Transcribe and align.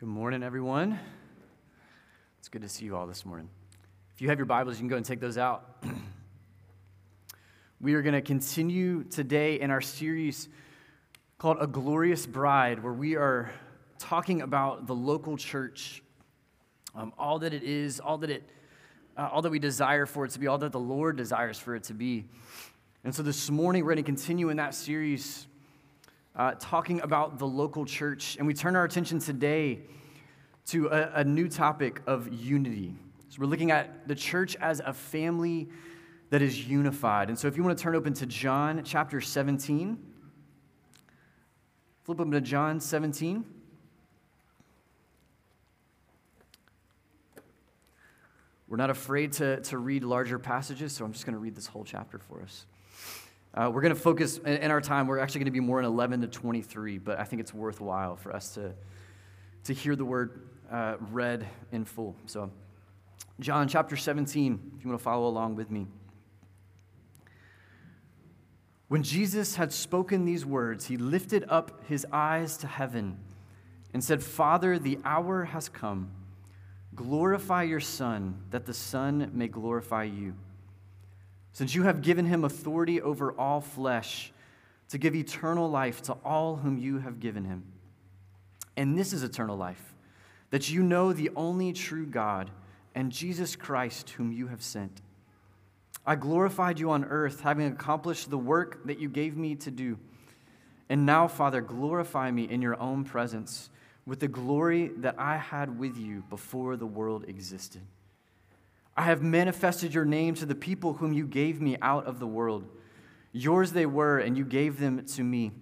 Good 0.00 0.08
morning, 0.08 0.42
everyone. 0.42 0.98
It's 2.38 2.48
good 2.48 2.62
to 2.62 2.70
see 2.70 2.86
you 2.86 2.96
all 2.96 3.06
this 3.06 3.26
morning. 3.26 3.50
If 4.14 4.22
you 4.22 4.30
have 4.30 4.38
your 4.38 4.46
Bibles, 4.46 4.76
you 4.76 4.78
can 4.78 4.88
go 4.88 4.96
and 4.96 5.04
take 5.04 5.20
those 5.20 5.36
out. 5.36 5.84
we 7.82 7.92
are 7.92 8.00
going 8.00 8.14
to 8.14 8.22
continue 8.22 9.04
today 9.04 9.60
in 9.60 9.70
our 9.70 9.82
series 9.82 10.48
called 11.36 11.58
A 11.60 11.66
Glorious 11.66 12.24
Bride, 12.24 12.82
where 12.82 12.94
we 12.94 13.16
are 13.16 13.52
talking 13.98 14.40
about 14.40 14.86
the 14.86 14.94
local 14.94 15.36
church, 15.36 16.02
um, 16.94 17.12
all 17.18 17.38
that 17.40 17.52
it 17.52 17.62
is, 17.62 18.00
all 18.00 18.16
that 18.16 18.30
it, 18.30 18.48
uh, 19.18 19.28
all 19.30 19.42
that 19.42 19.50
we 19.50 19.58
desire 19.58 20.06
for 20.06 20.24
it 20.24 20.30
to 20.30 20.38
be, 20.38 20.46
all 20.46 20.56
that 20.56 20.72
the 20.72 20.80
Lord 20.80 21.18
desires 21.18 21.58
for 21.58 21.76
it 21.76 21.84
to 21.84 21.92
be. 21.92 22.24
And 23.04 23.14
so 23.14 23.22
this 23.22 23.50
morning, 23.50 23.84
we're 23.84 23.92
going 23.92 24.02
to 24.02 24.10
continue 24.10 24.48
in 24.48 24.56
that 24.56 24.74
series 24.74 25.46
uh, 26.40 26.54
talking 26.58 27.02
about 27.02 27.38
the 27.38 27.46
local 27.46 27.84
church. 27.84 28.36
And 28.38 28.46
we 28.46 28.54
turn 28.54 28.74
our 28.74 28.84
attention 28.84 29.18
today 29.18 29.80
to 30.68 30.86
a, 30.86 31.20
a 31.20 31.24
new 31.24 31.50
topic 31.50 32.00
of 32.06 32.32
unity. 32.32 32.94
So 33.28 33.42
we're 33.42 33.46
looking 33.46 33.70
at 33.70 34.08
the 34.08 34.14
church 34.14 34.56
as 34.56 34.80
a 34.80 34.94
family 34.94 35.68
that 36.30 36.40
is 36.40 36.66
unified. 36.66 37.28
And 37.28 37.38
so 37.38 37.46
if 37.46 37.58
you 37.58 37.62
want 37.62 37.76
to 37.76 37.84
turn 37.84 37.94
open 37.94 38.14
to 38.14 38.24
John 38.24 38.80
chapter 38.84 39.20
17, 39.20 39.98
flip 42.04 42.20
open 42.20 42.32
to 42.32 42.40
John 42.40 42.80
17. 42.80 43.44
We're 48.66 48.78
not 48.78 48.88
afraid 48.88 49.32
to, 49.32 49.60
to 49.60 49.76
read 49.76 50.04
larger 50.04 50.38
passages, 50.38 50.94
so 50.94 51.04
I'm 51.04 51.12
just 51.12 51.26
going 51.26 51.34
to 51.34 51.38
read 51.38 51.54
this 51.54 51.66
whole 51.66 51.84
chapter 51.84 52.18
for 52.18 52.40
us. 52.40 52.64
Uh, 53.52 53.68
we're 53.72 53.80
going 53.80 53.94
to 53.94 54.00
focus 54.00 54.38
in 54.38 54.70
our 54.70 54.80
time, 54.80 55.08
we're 55.08 55.18
actually 55.18 55.40
going 55.40 55.46
to 55.46 55.50
be 55.50 55.60
more 55.60 55.80
in 55.80 55.84
11 55.84 56.20
to 56.20 56.28
23, 56.28 56.98
but 56.98 57.18
I 57.18 57.24
think 57.24 57.40
it's 57.40 57.52
worthwhile 57.52 58.14
for 58.14 58.32
us 58.32 58.54
to, 58.54 58.72
to 59.64 59.74
hear 59.74 59.96
the 59.96 60.04
word 60.04 60.48
uh, 60.70 60.96
read 61.10 61.48
in 61.72 61.84
full. 61.84 62.14
So, 62.26 62.50
John 63.40 63.66
chapter 63.66 63.96
17, 63.96 64.72
if 64.76 64.84
you 64.84 64.88
want 64.88 65.00
to 65.00 65.02
follow 65.02 65.26
along 65.26 65.56
with 65.56 65.68
me. 65.68 65.88
When 68.86 69.02
Jesus 69.02 69.56
had 69.56 69.72
spoken 69.72 70.24
these 70.24 70.46
words, 70.46 70.86
he 70.86 70.96
lifted 70.96 71.44
up 71.48 71.84
his 71.88 72.06
eyes 72.12 72.56
to 72.58 72.68
heaven 72.68 73.18
and 73.92 74.02
said, 74.02 74.22
Father, 74.22 74.78
the 74.78 74.98
hour 75.04 75.44
has 75.44 75.68
come. 75.68 76.12
Glorify 76.94 77.64
your 77.64 77.80
Son, 77.80 78.42
that 78.50 78.66
the 78.66 78.74
Son 78.74 79.30
may 79.32 79.48
glorify 79.48 80.04
you 80.04 80.34
since 81.52 81.74
you 81.74 81.82
have 81.82 82.02
given 82.02 82.26
him 82.26 82.44
authority 82.44 83.00
over 83.00 83.32
all 83.32 83.60
flesh 83.60 84.32
to 84.88 84.98
give 84.98 85.14
eternal 85.14 85.70
life 85.70 86.02
to 86.02 86.12
all 86.24 86.56
whom 86.56 86.78
you 86.78 86.98
have 86.98 87.20
given 87.20 87.44
him. 87.44 87.64
And 88.76 88.98
this 88.98 89.12
is 89.12 89.22
eternal 89.22 89.56
life, 89.56 89.94
that 90.50 90.70
you 90.70 90.82
know 90.82 91.12
the 91.12 91.30
only 91.36 91.72
true 91.72 92.06
God 92.06 92.50
and 92.94 93.12
Jesus 93.12 93.56
Christ, 93.56 94.10
whom 94.10 94.32
you 94.32 94.48
have 94.48 94.62
sent. 94.62 95.00
I 96.06 96.16
glorified 96.16 96.80
you 96.80 96.90
on 96.90 97.04
earth, 97.04 97.40
having 97.40 97.66
accomplished 97.66 98.30
the 98.30 98.38
work 98.38 98.86
that 98.86 98.98
you 98.98 99.08
gave 99.08 99.36
me 99.36 99.54
to 99.56 99.70
do. 99.70 99.98
And 100.88 101.06
now, 101.06 101.28
Father, 101.28 101.60
glorify 101.60 102.30
me 102.30 102.44
in 102.44 102.62
your 102.62 102.80
own 102.80 103.04
presence 103.04 103.70
with 104.06 104.18
the 104.18 104.28
glory 104.28 104.90
that 104.96 105.14
I 105.18 105.36
had 105.36 105.78
with 105.78 105.96
you 105.96 106.24
before 106.30 106.76
the 106.76 106.86
world 106.86 107.26
existed. 107.28 107.82
I 108.96 109.04
have 109.04 109.22
manifested 109.22 109.94
your 109.94 110.04
name 110.04 110.34
to 110.36 110.46
the 110.46 110.54
people 110.54 110.94
whom 110.94 111.12
you 111.12 111.26
gave 111.26 111.60
me 111.60 111.76
out 111.80 112.06
of 112.06 112.18
the 112.18 112.26
world. 112.26 112.68
Yours 113.32 113.72
they 113.72 113.86
were, 113.86 114.18
and 114.18 114.36
you 114.36 114.44
gave 114.44 114.80
them 114.80 115.04
to 115.06 115.22
me, 115.22 115.52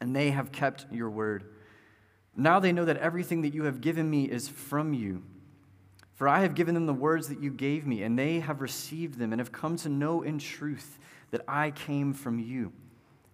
and 0.00 0.14
they 0.14 0.30
have 0.30 0.52
kept 0.52 0.86
your 0.92 1.10
word. 1.10 1.44
Now 2.36 2.60
they 2.60 2.72
know 2.72 2.84
that 2.84 2.98
everything 2.98 3.42
that 3.42 3.54
you 3.54 3.64
have 3.64 3.80
given 3.80 4.08
me 4.08 4.24
is 4.24 4.48
from 4.48 4.94
you. 4.94 5.22
For 6.14 6.28
I 6.28 6.40
have 6.40 6.54
given 6.54 6.74
them 6.74 6.86
the 6.86 6.94
words 6.94 7.28
that 7.28 7.42
you 7.42 7.50
gave 7.50 7.86
me, 7.86 8.02
and 8.02 8.18
they 8.18 8.40
have 8.40 8.60
received 8.60 9.18
them, 9.18 9.32
and 9.32 9.40
have 9.40 9.52
come 9.52 9.76
to 9.76 9.88
know 9.88 10.22
in 10.22 10.38
truth 10.38 10.98
that 11.30 11.42
I 11.48 11.70
came 11.72 12.14
from 12.14 12.38
you, 12.38 12.72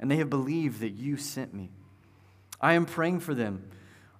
and 0.00 0.10
they 0.10 0.16
have 0.16 0.30
believed 0.30 0.80
that 0.80 0.90
you 0.90 1.16
sent 1.16 1.52
me. 1.52 1.70
I 2.60 2.72
am 2.72 2.86
praying 2.86 3.20
for 3.20 3.34
them. 3.34 3.68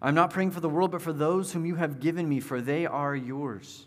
I'm 0.00 0.14
not 0.14 0.30
praying 0.30 0.50
for 0.50 0.60
the 0.60 0.68
world, 0.68 0.90
but 0.90 1.02
for 1.02 1.12
those 1.12 1.52
whom 1.52 1.64
you 1.64 1.76
have 1.76 2.00
given 2.00 2.28
me, 2.28 2.40
for 2.40 2.60
they 2.60 2.86
are 2.86 3.16
yours. 3.16 3.86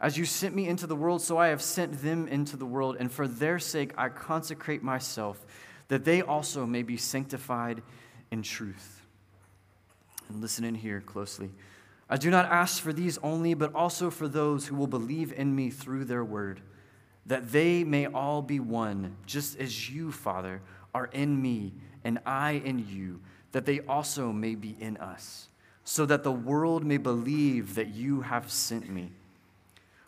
As 0.00 0.18
you 0.18 0.24
sent 0.26 0.54
me 0.54 0.68
into 0.68 0.86
the 0.86 0.96
world, 0.96 1.22
so 1.22 1.38
I 1.38 1.48
have 1.48 1.62
sent 1.62 2.02
them 2.02 2.28
into 2.28 2.56
the 2.56 2.66
world, 2.66 2.96
and 3.00 3.10
for 3.10 3.26
their 3.26 3.58
sake 3.58 3.92
I 3.96 4.10
consecrate 4.10 4.82
myself, 4.82 5.44
that 5.88 6.04
they 6.04 6.20
also 6.20 6.66
may 6.66 6.82
be 6.82 6.96
sanctified 6.96 7.82
in 8.30 8.42
truth. 8.42 9.06
And 10.28 10.42
listen 10.42 10.64
in 10.64 10.74
here 10.74 11.00
closely. 11.00 11.50
I 12.10 12.16
do 12.16 12.30
not 12.30 12.46
ask 12.46 12.82
for 12.82 12.92
these 12.92 13.18
only, 13.18 13.54
but 13.54 13.74
also 13.74 14.10
for 14.10 14.28
those 14.28 14.66
who 14.66 14.76
will 14.76 14.86
believe 14.86 15.32
in 15.32 15.54
me 15.54 15.70
through 15.70 16.04
their 16.04 16.24
word, 16.24 16.60
that 17.24 17.50
they 17.50 17.82
may 17.82 18.06
all 18.06 18.42
be 18.42 18.60
one, 18.60 19.16
just 19.26 19.58
as 19.58 19.90
you, 19.90 20.12
Father, 20.12 20.60
are 20.94 21.06
in 21.06 21.40
me, 21.40 21.72
and 22.04 22.18
I 22.24 22.52
in 22.64 22.86
you, 22.86 23.20
that 23.52 23.64
they 23.64 23.80
also 23.80 24.30
may 24.30 24.54
be 24.54 24.76
in 24.78 24.98
us, 24.98 25.48
so 25.84 26.06
that 26.06 26.22
the 26.22 26.32
world 26.32 26.84
may 26.84 26.98
believe 26.98 27.74
that 27.76 27.88
you 27.88 28.20
have 28.20 28.50
sent 28.50 28.90
me. 28.90 29.10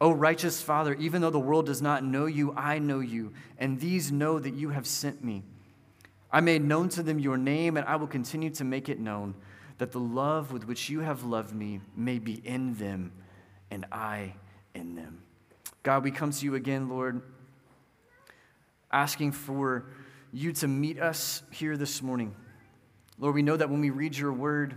O 0.00 0.12
righteous 0.12 0.62
Father, 0.62 0.94
even 0.94 1.20
though 1.20 1.30
the 1.30 1.38
world 1.38 1.66
does 1.66 1.82
not 1.82 2.02
know 2.02 2.24
you, 2.24 2.54
I 2.56 2.78
know 2.78 3.00
you, 3.00 3.32
and 3.58 3.78
these 3.78 4.10
know 4.10 4.38
that 4.38 4.54
you 4.54 4.70
have 4.70 4.86
sent 4.86 5.22
me. 5.22 5.42
I 6.32 6.40
made 6.40 6.62
known 6.62 6.88
to 6.90 7.02
them 7.02 7.18
your 7.18 7.36
name, 7.36 7.76
and 7.76 7.86
I 7.86 7.96
will 7.96 8.06
continue 8.06 8.50
to 8.50 8.64
make 8.64 8.88
it 8.88 8.98
known, 8.98 9.34
that 9.78 9.92
the 9.92 10.00
love 10.00 10.52
with 10.52 10.66
which 10.66 10.88
you 10.88 11.00
have 11.00 11.24
loved 11.24 11.54
me 11.54 11.80
may 11.94 12.18
be 12.18 12.34
in 12.44 12.74
them, 12.74 13.12
and 13.70 13.84
I 13.92 14.34
in 14.74 14.94
them. 14.94 15.22
God, 15.82 16.02
we 16.02 16.10
come 16.10 16.30
to 16.30 16.44
you 16.44 16.54
again, 16.54 16.88
Lord, 16.88 17.20
asking 18.90 19.32
for 19.32 19.84
you 20.32 20.52
to 20.54 20.68
meet 20.68 20.98
us 20.98 21.42
here 21.50 21.76
this 21.76 22.00
morning. 22.00 22.34
Lord, 23.18 23.34
we 23.34 23.42
know 23.42 23.56
that 23.56 23.68
when 23.68 23.80
we 23.80 23.90
read 23.90 24.16
your 24.16 24.32
word, 24.32 24.76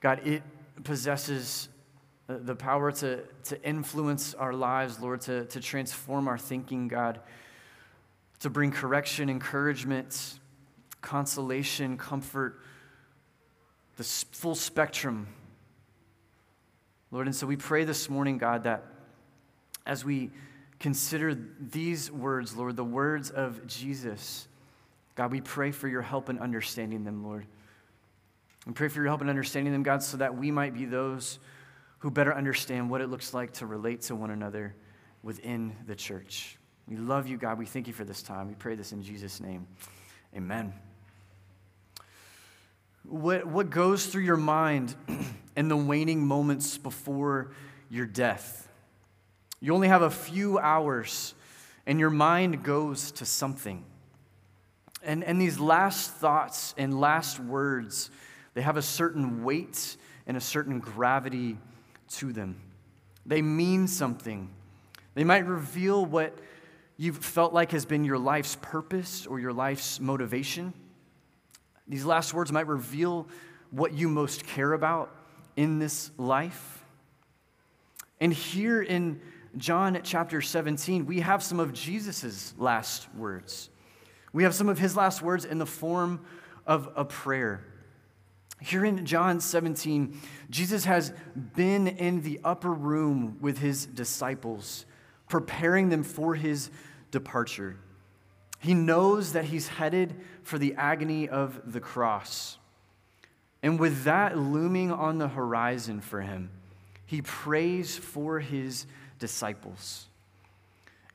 God, 0.00 0.26
it 0.26 0.42
possesses 0.84 1.68
Uh, 2.28 2.36
the 2.40 2.54
power 2.54 2.92
to, 2.92 3.22
to 3.44 3.62
influence 3.62 4.34
our 4.34 4.52
lives, 4.52 5.00
Lord, 5.00 5.22
to, 5.22 5.46
to 5.46 5.60
transform 5.60 6.28
our 6.28 6.38
thinking, 6.38 6.88
God, 6.88 7.20
to 8.40 8.50
bring 8.50 8.70
correction, 8.70 9.30
encouragement, 9.30 10.38
consolation, 11.00 11.96
comfort, 11.96 12.60
the 13.96 14.04
full 14.04 14.54
spectrum 14.54 15.26
Lord, 17.10 17.26
and 17.26 17.34
so 17.34 17.46
we 17.46 17.56
pray 17.56 17.84
this 17.84 18.10
morning, 18.10 18.36
God, 18.36 18.64
that 18.64 18.84
as 19.86 20.04
we 20.04 20.30
consider 20.78 21.34
these 21.58 22.10
words, 22.10 22.54
Lord, 22.54 22.76
the 22.76 22.84
words 22.84 23.30
of 23.30 23.66
Jesus, 23.66 24.46
God, 25.14 25.32
we 25.32 25.40
pray 25.40 25.70
for 25.70 25.88
your 25.88 26.02
help 26.02 26.28
in 26.28 26.38
understanding 26.38 27.04
them, 27.04 27.24
Lord. 27.24 27.46
We 28.66 28.74
pray 28.74 28.88
for 28.88 28.96
your 28.96 29.06
help 29.06 29.22
in 29.22 29.30
understanding 29.30 29.72
them, 29.72 29.82
God, 29.82 30.02
so 30.02 30.18
that 30.18 30.36
we 30.36 30.50
might 30.50 30.74
be 30.74 30.84
those 30.84 31.38
who 31.98 32.10
better 32.10 32.34
understand 32.34 32.90
what 32.90 33.00
it 33.00 33.08
looks 33.08 33.34
like 33.34 33.52
to 33.54 33.66
relate 33.66 34.02
to 34.02 34.14
one 34.14 34.30
another 34.30 34.74
within 35.22 35.74
the 35.86 35.94
church. 35.94 36.56
We 36.86 36.96
love 36.96 37.28
you, 37.28 37.36
God. 37.36 37.58
We 37.58 37.66
thank 37.66 37.86
you 37.86 37.92
for 37.92 38.04
this 38.04 38.22
time. 38.22 38.48
We 38.48 38.54
pray 38.54 38.74
this 38.74 38.92
in 38.92 39.02
Jesus' 39.02 39.40
name. 39.40 39.66
Amen. 40.34 40.72
What, 43.04 43.46
what 43.46 43.70
goes 43.70 44.06
through 44.06 44.22
your 44.22 44.36
mind 44.36 44.94
in 45.56 45.68
the 45.68 45.76
waning 45.76 46.26
moments 46.26 46.78
before 46.78 47.52
your 47.90 48.06
death? 48.06 48.68
You 49.60 49.74
only 49.74 49.88
have 49.88 50.02
a 50.02 50.10
few 50.10 50.58
hours, 50.58 51.34
and 51.86 51.98
your 51.98 52.10
mind 52.10 52.62
goes 52.62 53.10
to 53.12 53.26
something. 53.26 53.84
And, 55.02 55.24
and 55.24 55.40
these 55.40 55.58
last 55.58 56.12
thoughts 56.12 56.74
and 56.78 57.00
last 57.00 57.40
words, 57.40 58.10
they 58.54 58.62
have 58.62 58.76
a 58.76 58.82
certain 58.82 59.42
weight 59.42 59.96
and 60.26 60.36
a 60.36 60.40
certain 60.40 60.78
gravity 60.78 61.58
to 62.08 62.32
them. 62.32 62.60
They 63.26 63.42
mean 63.42 63.86
something. 63.86 64.50
They 65.14 65.24
might 65.24 65.46
reveal 65.46 66.04
what 66.04 66.38
you've 66.96 67.18
felt 67.18 67.52
like 67.52 67.72
has 67.72 67.84
been 67.84 68.04
your 68.04 68.18
life's 68.18 68.56
purpose 68.60 69.26
or 69.26 69.38
your 69.40 69.52
life's 69.52 70.00
motivation. 70.00 70.72
These 71.86 72.04
last 72.04 72.34
words 72.34 72.52
might 72.52 72.66
reveal 72.66 73.26
what 73.70 73.92
you 73.92 74.08
most 74.08 74.46
care 74.46 74.72
about 74.72 75.14
in 75.56 75.78
this 75.78 76.10
life. 76.16 76.84
And 78.20 78.32
here 78.32 78.82
in 78.82 79.20
John 79.56 79.98
chapter 80.02 80.40
17, 80.40 81.06
we 81.06 81.20
have 81.20 81.42
some 81.42 81.60
of 81.60 81.72
Jesus' 81.72 82.54
last 82.58 83.12
words. 83.14 83.70
We 84.32 84.42
have 84.42 84.54
some 84.54 84.68
of 84.68 84.78
his 84.78 84.96
last 84.96 85.22
words 85.22 85.44
in 85.44 85.58
the 85.58 85.66
form 85.66 86.20
of 86.66 86.90
a 86.96 87.04
prayer. 87.04 87.64
Here 88.60 88.84
in 88.84 89.06
John 89.06 89.40
17, 89.40 90.20
Jesus 90.50 90.84
has 90.84 91.12
been 91.54 91.86
in 91.86 92.22
the 92.22 92.40
upper 92.44 92.72
room 92.72 93.38
with 93.40 93.58
his 93.58 93.86
disciples, 93.86 94.84
preparing 95.28 95.90
them 95.90 96.02
for 96.02 96.34
his 96.34 96.70
departure. 97.10 97.76
He 98.58 98.74
knows 98.74 99.32
that 99.32 99.44
he's 99.44 99.68
headed 99.68 100.14
for 100.42 100.58
the 100.58 100.74
agony 100.74 101.28
of 101.28 101.72
the 101.72 101.80
cross. 101.80 102.58
And 103.62 103.78
with 103.78 104.04
that 104.04 104.36
looming 104.36 104.90
on 104.90 105.18
the 105.18 105.28
horizon 105.28 106.00
for 106.00 106.20
him, 106.20 106.50
he 107.06 107.22
prays 107.22 107.96
for 107.96 108.40
his 108.40 108.86
disciples. 109.18 110.06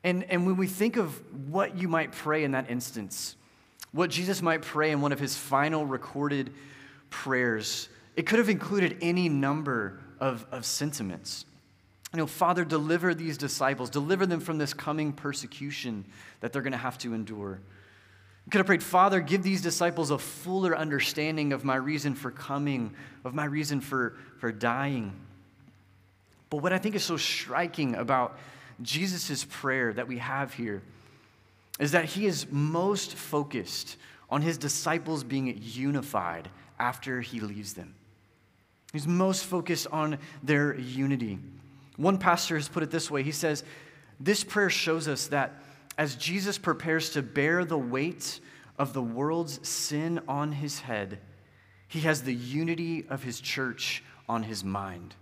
And, 0.03 0.23
and 0.25 0.45
when 0.45 0.57
we 0.57 0.67
think 0.67 0.97
of 0.97 1.21
what 1.49 1.77
you 1.77 1.87
might 1.87 2.11
pray 2.11 2.43
in 2.43 2.51
that 2.51 2.69
instance, 2.69 3.35
what 3.91 4.09
Jesus 4.09 4.41
might 4.41 4.61
pray 4.61 4.91
in 4.91 5.01
one 5.01 5.11
of 5.11 5.19
his 5.19 5.37
final 5.37 5.85
recorded 5.85 6.51
prayers, 7.13 7.89
it 8.15 8.25
could 8.25 8.39
have 8.39 8.49
included 8.49 8.97
any 8.99 9.29
number 9.29 9.99
of, 10.19 10.45
of 10.51 10.65
sentiments. 10.65 11.45
You 12.11 12.17
know, 12.17 12.27
Father, 12.27 12.65
deliver 12.65 13.13
these 13.13 13.37
disciples, 13.37 13.89
deliver 13.89 14.25
them 14.25 14.39
from 14.39 14.57
this 14.57 14.73
coming 14.73 15.13
persecution 15.13 16.05
that 16.41 16.51
they're 16.51 16.63
going 16.63 16.73
to 16.73 16.77
have 16.77 16.97
to 16.99 17.13
endure. 17.13 17.59
You 18.45 18.49
could 18.51 18.57
have 18.57 18.65
prayed, 18.65 18.83
Father, 18.83 19.21
give 19.21 19.43
these 19.43 19.61
disciples 19.61 20.09
a 20.09 20.17
fuller 20.17 20.75
understanding 20.75 21.53
of 21.53 21.63
my 21.63 21.75
reason 21.75 22.15
for 22.15 22.31
coming, 22.31 22.93
of 23.23 23.33
my 23.33 23.45
reason 23.45 23.79
for, 23.79 24.17
for 24.39 24.51
dying. 24.51 25.13
But 26.49 26.57
what 26.57 26.73
I 26.73 26.79
think 26.79 26.95
is 26.95 27.03
so 27.03 27.17
striking 27.17 27.95
about 27.95 28.37
Jesus' 28.81 29.45
prayer 29.49 29.93
that 29.93 30.07
we 30.07 30.17
have 30.17 30.53
here 30.53 30.81
is 31.79 31.91
that 31.91 32.05
he 32.05 32.25
is 32.25 32.47
most 32.51 33.13
focused 33.13 33.97
on 34.29 34.41
his 34.41 34.57
disciples 34.57 35.23
being 35.23 35.59
unified 35.61 36.49
after 36.83 37.21
he 37.21 37.39
leaves 37.39 37.73
them. 37.75 37.95
He's 38.91 39.07
most 39.07 39.45
focused 39.45 39.87
on 39.89 40.17
their 40.43 40.77
unity. 40.77 41.39
One 41.95 42.17
pastor 42.17 42.57
has 42.57 42.67
put 42.67 42.83
it 42.83 42.91
this 42.91 43.09
way 43.09 43.23
he 43.23 43.31
says, 43.31 43.63
This 44.19 44.43
prayer 44.43 44.69
shows 44.69 45.07
us 45.07 45.27
that 45.27 45.63
as 45.97 46.17
Jesus 46.17 46.57
prepares 46.57 47.11
to 47.11 47.21
bear 47.21 47.63
the 47.63 47.77
weight 47.77 48.41
of 48.77 48.91
the 48.91 49.01
world's 49.01 49.65
sin 49.65 50.19
on 50.27 50.51
his 50.51 50.81
head, 50.81 51.19
he 51.87 52.01
has 52.01 52.23
the 52.23 52.33
unity 52.33 53.05
of 53.09 53.23
his 53.23 53.39
church 53.39 54.03
on 54.27 54.43
his 54.43 54.61
mind. 54.65 55.15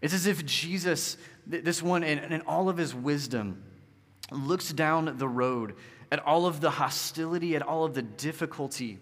It's 0.00 0.14
as 0.14 0.26
if 0.26 0.46
Jesus, 0.46 1.18
this 1.46 1.82
one, 1.82 2.02
in, 2.02 2.18
in 2.32 2.40
all 2.42 2.70
of 2.70 2.78
his 2.78 2.94
wisdom, 2.94 3.62
looks 4.30 4.72
down 4.72 5.18
the 5.18 5.28
road 5.28 5.74
at 6.10 6.20
all 6.20 6.46
of 6.46 6.62
the 6.62 6.70
hostility, 6.70 7.54
at 7.54 7.60
all 7.60 7.84
of 7.84 7.92
the 7.92 8.02
difficulty 8.02 8.98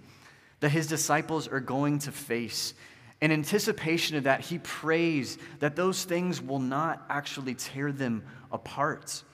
that 0.63 0.71
his 0.71 0.87
disciples 0.87 1.49
are 1.49 1.59
going 1.59 1.99
to 1.99 2.13
face. 2.13 2.73
In 3.21 3.33
anticipation 3.33 4.17
of 4.17 4.25
that, 4.25 4.43
he 4.43 4.59
prays 4.59 5.37
that 5.59 5.75
those 5.75 6.05
things 6.05 6.41
will 6.41 6.61
not 6.61 7.05
actually 7.11 7.55
tear 7.57 7.91
them 7.91 8.23
apart. 8.53 9.25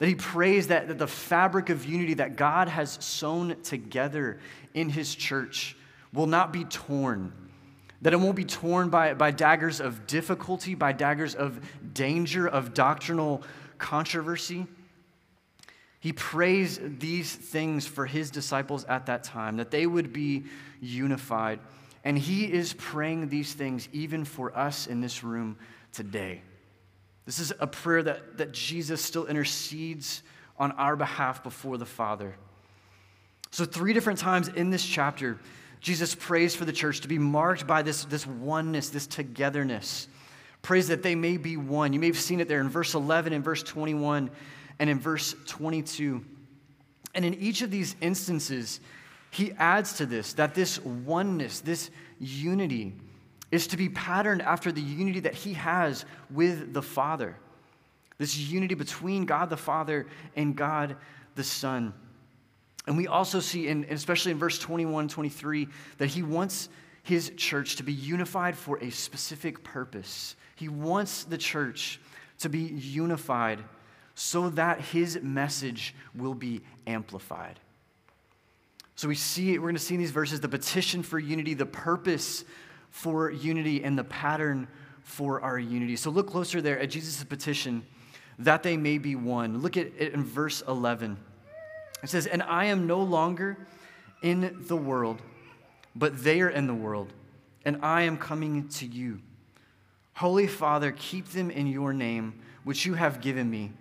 That 0.00 0.08
he 0.08 0.16
prays 0.16 0.66
that, 0.66 0.88
that 0.88 0.98
the 0.98 1.06
fabric 1.06 1.70
of 1.70 1.86
unity 1.86 2.14
that 2.14 2.34
God 2.34 2.66
has 2.66 2.98
sewn 3.00 3.54
together 3.62 4.40
in 4.74 4.88
his 4.88 5.14
church 5.14 5.76
will 6.12 6.26
not 6.26 6.52
be 6.52 6.64
torn. 6.64 7.32
That 8.02 8.12
it 8.12 8.16
won't 8.16 8.34
be 8.34 8.44
torn 8.44 8.88
by, 8.88 9.14
by 9.14 9.30
daggers 9.30 9.80
of 9.80 10.08
difficulty, 10.08 10.74
by 10.74 10.90
daggers 10.90 11.36
of 11.36 11.60
danger, 11.94 12.48
of 12.48 12.74
doctrinal 12.74 13.44
controversy. 13.78 14.66
He 16.06 16.12
prays 16.12 16.78
these 17.00 17.34
things 17.34 17.84
for 17.84 18.06
his 18.06 18.30
disciples 18.30 18.84
at 18.84 19.06
that 19.06 19.24
time, 19.24 19.56
that 19.56 19.72
they 19.72 19.88
would 19.88 20.12
be 20.12 20.44
unified. 20.80 21.58
And 22.04 22.16
he 22.16 22.44
is 22.44 22.74
praying 22.74 23.28
these 23.28 23.54
things 23.54 23.88
even 23.92 24.24
for 24.24 24.56
us 24.56 24.86
in 24.86 25.00
this 25.00 25.24
room 25.24 25.58
today. 25.92 26.42
This 27.24 27.40
is 27.40 27.52
a 27.58 27.66
prayer 27.66 28.04
that, 28.04 28.38
that 28.38 28.52
Jesus 28.52 29.02
still 29.02 29.26
intercedes 29.26 30.22
on 30.60 30.70
our 30.70 30.94
behalf 30.94 31.42
before 31.42 31.76
the 31.76 31.84
Father. 31.84 32.36
So, 33.50 33.64
three 33.64 33.92
different 33.92 34.20
times 34.20 34.46
in 34.46 34.70
this 34.70 34.86
chapter, 34.86 35.40
Jesus 35.80 36.14
prays 36.14 36.54
for 36.54 36.64
the 36.64 36.72
church 36.72 37.00
to 37.00 37.08
be 37.08 37.18
marked 37.18 37.66
by 37.66 37.82
this, 37.82 38.04
this 38.04 38.28
oneness, 38.28 38.90
this 38.90 39.08
togetherness. 39.08 40.06
Prays 40.62 40.86
that 40.86 41.02
they 41.02 41.16
may 41.16 41.36
be 41.36 41.56
one. 41.56 41.92
You 41.92 41.98
may 41.98 42.06
have 42.06 42.16
seen 42.16 42.38
it 42.38 42.46
there 42.46 42.60
in 42.60 42.68
verse 42.68 42.94
11 42.94 43.32
and 43.32 43.42
verse 43.42 43.64
21 43.64 44.30
and 44.78 44.90
in 44.90 44.98
verse 44.98 45.34
22. 45.46 46.24
And 47.14 47.24
in 47.24 47.34
each 47.34 47.62
of 47.62 47.70
these 47.70 47.96
instances, 48.00 48.80
he 49.30 49.52
adds 49.52 49.94
to 49.94 50.06
this 50.06 50.34
that 50.34 50.54
this 50.54 50.78
oneness, 50.84 51.60
this 51.60 51.90
unity, 52.18 52.94
is 53.50 53.68
to 53.68 53.76
be 53.76 53.88
patterned 53.88 54.42
after 54.42 54.72
the 54.72 54.80
unity 54.80 55.20
that 55.20 55.34
he 55.34 55.54
has 55.54 56.04
with 56.30 56.72
the 56.72 56.82
Father. 56.82 57.36
This 58.18 58.36
unity 58.36 58.74
between 58.74 59.24
God 59.26 59.50
the 59.50 59.56
Father 59.56 60.06
and 60.34 60.56
God 60.56 60.96
the 61.34 61.44
Son. 61.44 61.92
And 62.86 62.96
we 62.96 63.06
also 63.06 63.40
see, 63.40 63.68
in, 63.68 63.84
especially 63.90 64.32
in 64.32 64.38
verse 64.38 64.58
21 64.58 65.08
23, 65.08 65.68
that 65.98 66.06
he 66.06 66.22
wants 66.22 66.68
his 67.02 67.30
church 67.36 67.76
to 67.76 67.82
be 67.82 67.92
unified 67.92 68.56
for 68.56 68.78
a 68.78 68.90
specific 68.90 69.62
purpose. 69.62 70.34
He 70.56 70.68
wants 70.68 71.24
the 71.24 71.38
church 71.38 72.00
to 72.38 72.48
be 72.48 72.60
unified 72.60 73.62
so 74.16 74.48
that 74.48 74.80
his 74.80 75.20
message 75.22 75.94
will 76.14 76.34
be 76.34 76.62
amplified. 76.86 77.60
So 78.96 79.08
we 79.08 79.14
see, 79.14 79.58
we're 79.58 79.66
going 79.66 79.74
to 79.74 79.80
see 79.80 79.94
in 79.94 80.00
these 80.00 80.10
verses 80.10 80.40
the 80.40 80.48
petition 80.48 81.02
for 81.02 81.18
unity, 81.18 81.52
the 81.52 81.66
purpose 81.66 82.44
for 82.88 83.30
unity 83.30 83.84
and 83.84 83.96
the 83.96 84.04
pattern 84.04 84.68
for 85.02 85.42
our 85.42 85.58
unity. 85.58 85.96
So 85.96 86.10
look 86.10 86.28
closer 86.28 86.62
there 86.62 86.78
at 86.78 86.88
Jesus' 86.88 87.22
petition 87.24 87.84
that 88.38 88.62
they 88.62 88.78
may 88.78 88.96
be 88.96 89.16
one. 89.16 89.60
Look 89.60 89.76
at 89.76 89.88
it 89.98 90.14
in 90.14 90.24
verse 90.24 90.62
11. 90.66 91.18
It 92.02 92.08
says, 92.08 92.26
And 92.26 92.42
I 92.42 92.64
am 92.66 92.86
no 92.86 93.02
longer 93.02 93.58
in 94.22 94.64
the 94.66 94.76
world, 94.76 95.20
but 95.94 96.24
they 96.24 96.40
are 96.40 96.48
in 96.48 96.66
the 96.66 96.74
world, 96.74 97.12
and 97.66 97.78
I 97.82 98.02
am 98.02 98.16
coming 98.16 98.68
to 98.68 98.86
you. 98.86 99.20
Holy 100.14 100.46
Father, 100.46 100.92
keep 100.96 101.28
them 101.28 101.50
in 101.50 101.66
your 101.66 101.92
name, 101.92 102.40
which 102.64 102.86
you 102.86 102.94
have 102.94 103.20
given 103.20 103.50
me, 103.50 103.72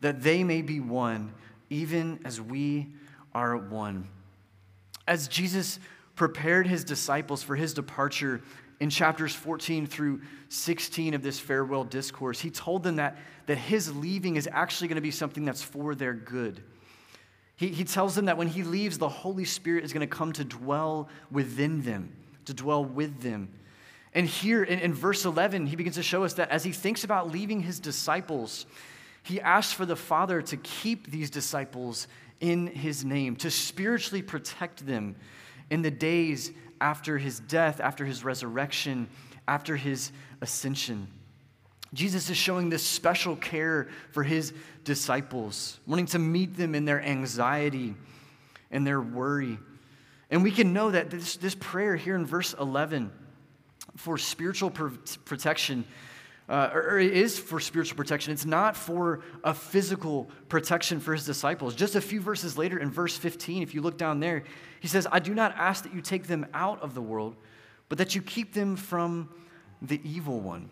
that 0.00 0.22
they 0.22 0.44
may 0.44 0.62
be 0.62 0.80
one, 0.80 1.32
even 1.70 2.20
as 2.24 2.40
we 2.40 2.86
are 3.34 3.56
one. 3.56 4.08
As 5.06 5.28
Jesus 5.28 5.78
prepared 6.14 6.66
his 6.66 6.84
disciples 6.84 7.42
for 7.42 7.56
his 7.56 7.72
departure 7.72 8.42
in 8.80 8.90
chapters 8.90 9.34
14 9.34 9.86
through 9.86 10.20
16 10.48 11.14
of 11.14 11.22
this 11.22 11.40
farewell 11.40 11.84
discourse. 11.84 12.40
He 12.40 12.50
told 12.50 12.82
them 12.82 12.96
that, 12.96 13.18
that 13.46 13.56
his 13.56 13.94
leaving 13.94 14.36
is 14.36 14.48
actually 14.50 14.88
going 14.88 14.96
to 14.96 15.02
be 15.02 15.10
something 15.10 15.44
that's 15.44 15.62
for 15.62 15.94
their 15.94 16.14
good. 16.14 16.62
He, 17.56 17.68
he 17.68 17.84
tells 17.84 18.14
them 18.14 18.26
that 18.26 18.36
when 18.36 18.48
he 18.48 18.62
leaves, 18.62 18.98
the 18.98 19.08
Holy 19.08 19.44
Spirit 19.44 19.84
is 19.84 19.92
going 19.92 20.08
to 20.08 20.16
come 20.16 20.32
to 20.34 20.44
dwell 20.44 21.08
within 21.30 21.82
them, 21.82 22.14
to 22.44 22.54
dwell 22.54 22.84
with 22.84 23.20
them. 23.20 23.48
And 24.14 24.26
here 24.26 24.62
in, 24.62 24.78
in, 24.78 24.94
verse 24.94 25.24
11, 25.24 25.66
he 25.66 25.76
begins 25.76 25.96
to 25.96 26.02
show 26.02 26.24
us 26.24 26.34
that 26.34 26.50
as 26.50 26.64
he 26.64 26.72
thinks 26.72 27.04
about 27.04 27.30
leaving 27.30 27.60
his 27.60 27.78
disciples, 27.80 28.66
he 29.28 29.42
asks 29.42 29.74
for 29.74 29.84
the 29.84 29.94
Father 29.94 30.40
to 30.40 30.56
keep 30.56 31.10
these 31.10 31.28
disciples 31.28 32.08
in 32.40 32.66
his 32.66 33.04
name, 33.04 33.36
to 33.36 33.50
spiritually 33.50 34.22
protect 34.22 34.86
them 34.86 35.16
in 35.68 35.82
the 35.82 35.90
days 35.90 36.50
after 36.80 37.18
his 37.18 37.38
death, 37.40 37.78
after 37.78 38.06
his 38.06 38.24
resurrection, 38.24 39.06
after 39.46 39.76
his 39.76 40.12
ascension. 40.40 41.08
Jesus 41.92 42.30
is 42.30 42.38
showing 42.38 42.70
this 42.70 42.82
special 42.82 43.36
care 43.36 43.88
for 44.12 44.22
his 44.22 44.54
disciples, 44.84 45.78
wanting 45.86 46.06
to 46.06 46.18
meet 46.18 46.56
them 46.56 46.74
in 46.74 46.86
their 46.86 47.02
anxiety 47.02 47.94
and 48.70 48.86
their 48.86 49.00
worry. 49.00 49.58
And 50.30 50.42
we 50.42 50.50
can 50.50 50.72
know 50.72 50.90
that 50.90 51.10
this, 51.10 51.36
this 51.36 51.54
prayer 51.54 51.96
here 51.96 52.14
in 52.14 52.24
verse 52.24 52.54
11 52.58 53.10
for 53.96 54.16
spiritual 54.16 54.70
pr- 54.70 54.88
protection, 55.26 55.84
uh, 56.48 56.70
or, 56.72 56.82
or 56.92 56.98
it 56.98 57.12
is 57.12 57.38
for 57.38 57.60
spiritual 57.60 57.96
protection. 57.96 58.32
It's 58.32 58.46
not 58.46 58.76
for 58.76 59.20
a 59.44 59.52
physical 59.52 60.30
protection 60.48 60.98
for 60.98 61.12
his 61.12 61.26
disciples. 61.26 61.74
Just 61.74 61.94
a 61.94 62.00
few 62.00 62.20
verses 62.20 62.56
later 62.56 62.78
in 62.78 62.90
verse 62.90 63.16
15, 63.16 63.62
if 63.62 63.74
you 63.74 63.82
look 63.82 63.98
down 63.98 64.20
there, 64.20 64.44
he 64.80 64.88
says, 64.88 65.06
I 65.10 65.18
do 65.18 65.34
not 65.34 65.54
ask 65.56 65.84
that 65.84 65.94
you 65.94 66.00
take 66.00 66.26
them 66.26 66.46
out 66.54 66.82
of 66.82 66.94
the 66.94 67.02
world, 67.02 67.36
but 67.88 67.98
that 67.98 68.14
you 68.14 68.22
keep 68.22 68.54
them 68.54 68.76
from 68.76 69.28
the 69.82 70.00
evil 70.04 70.40
one. 70.40 70.70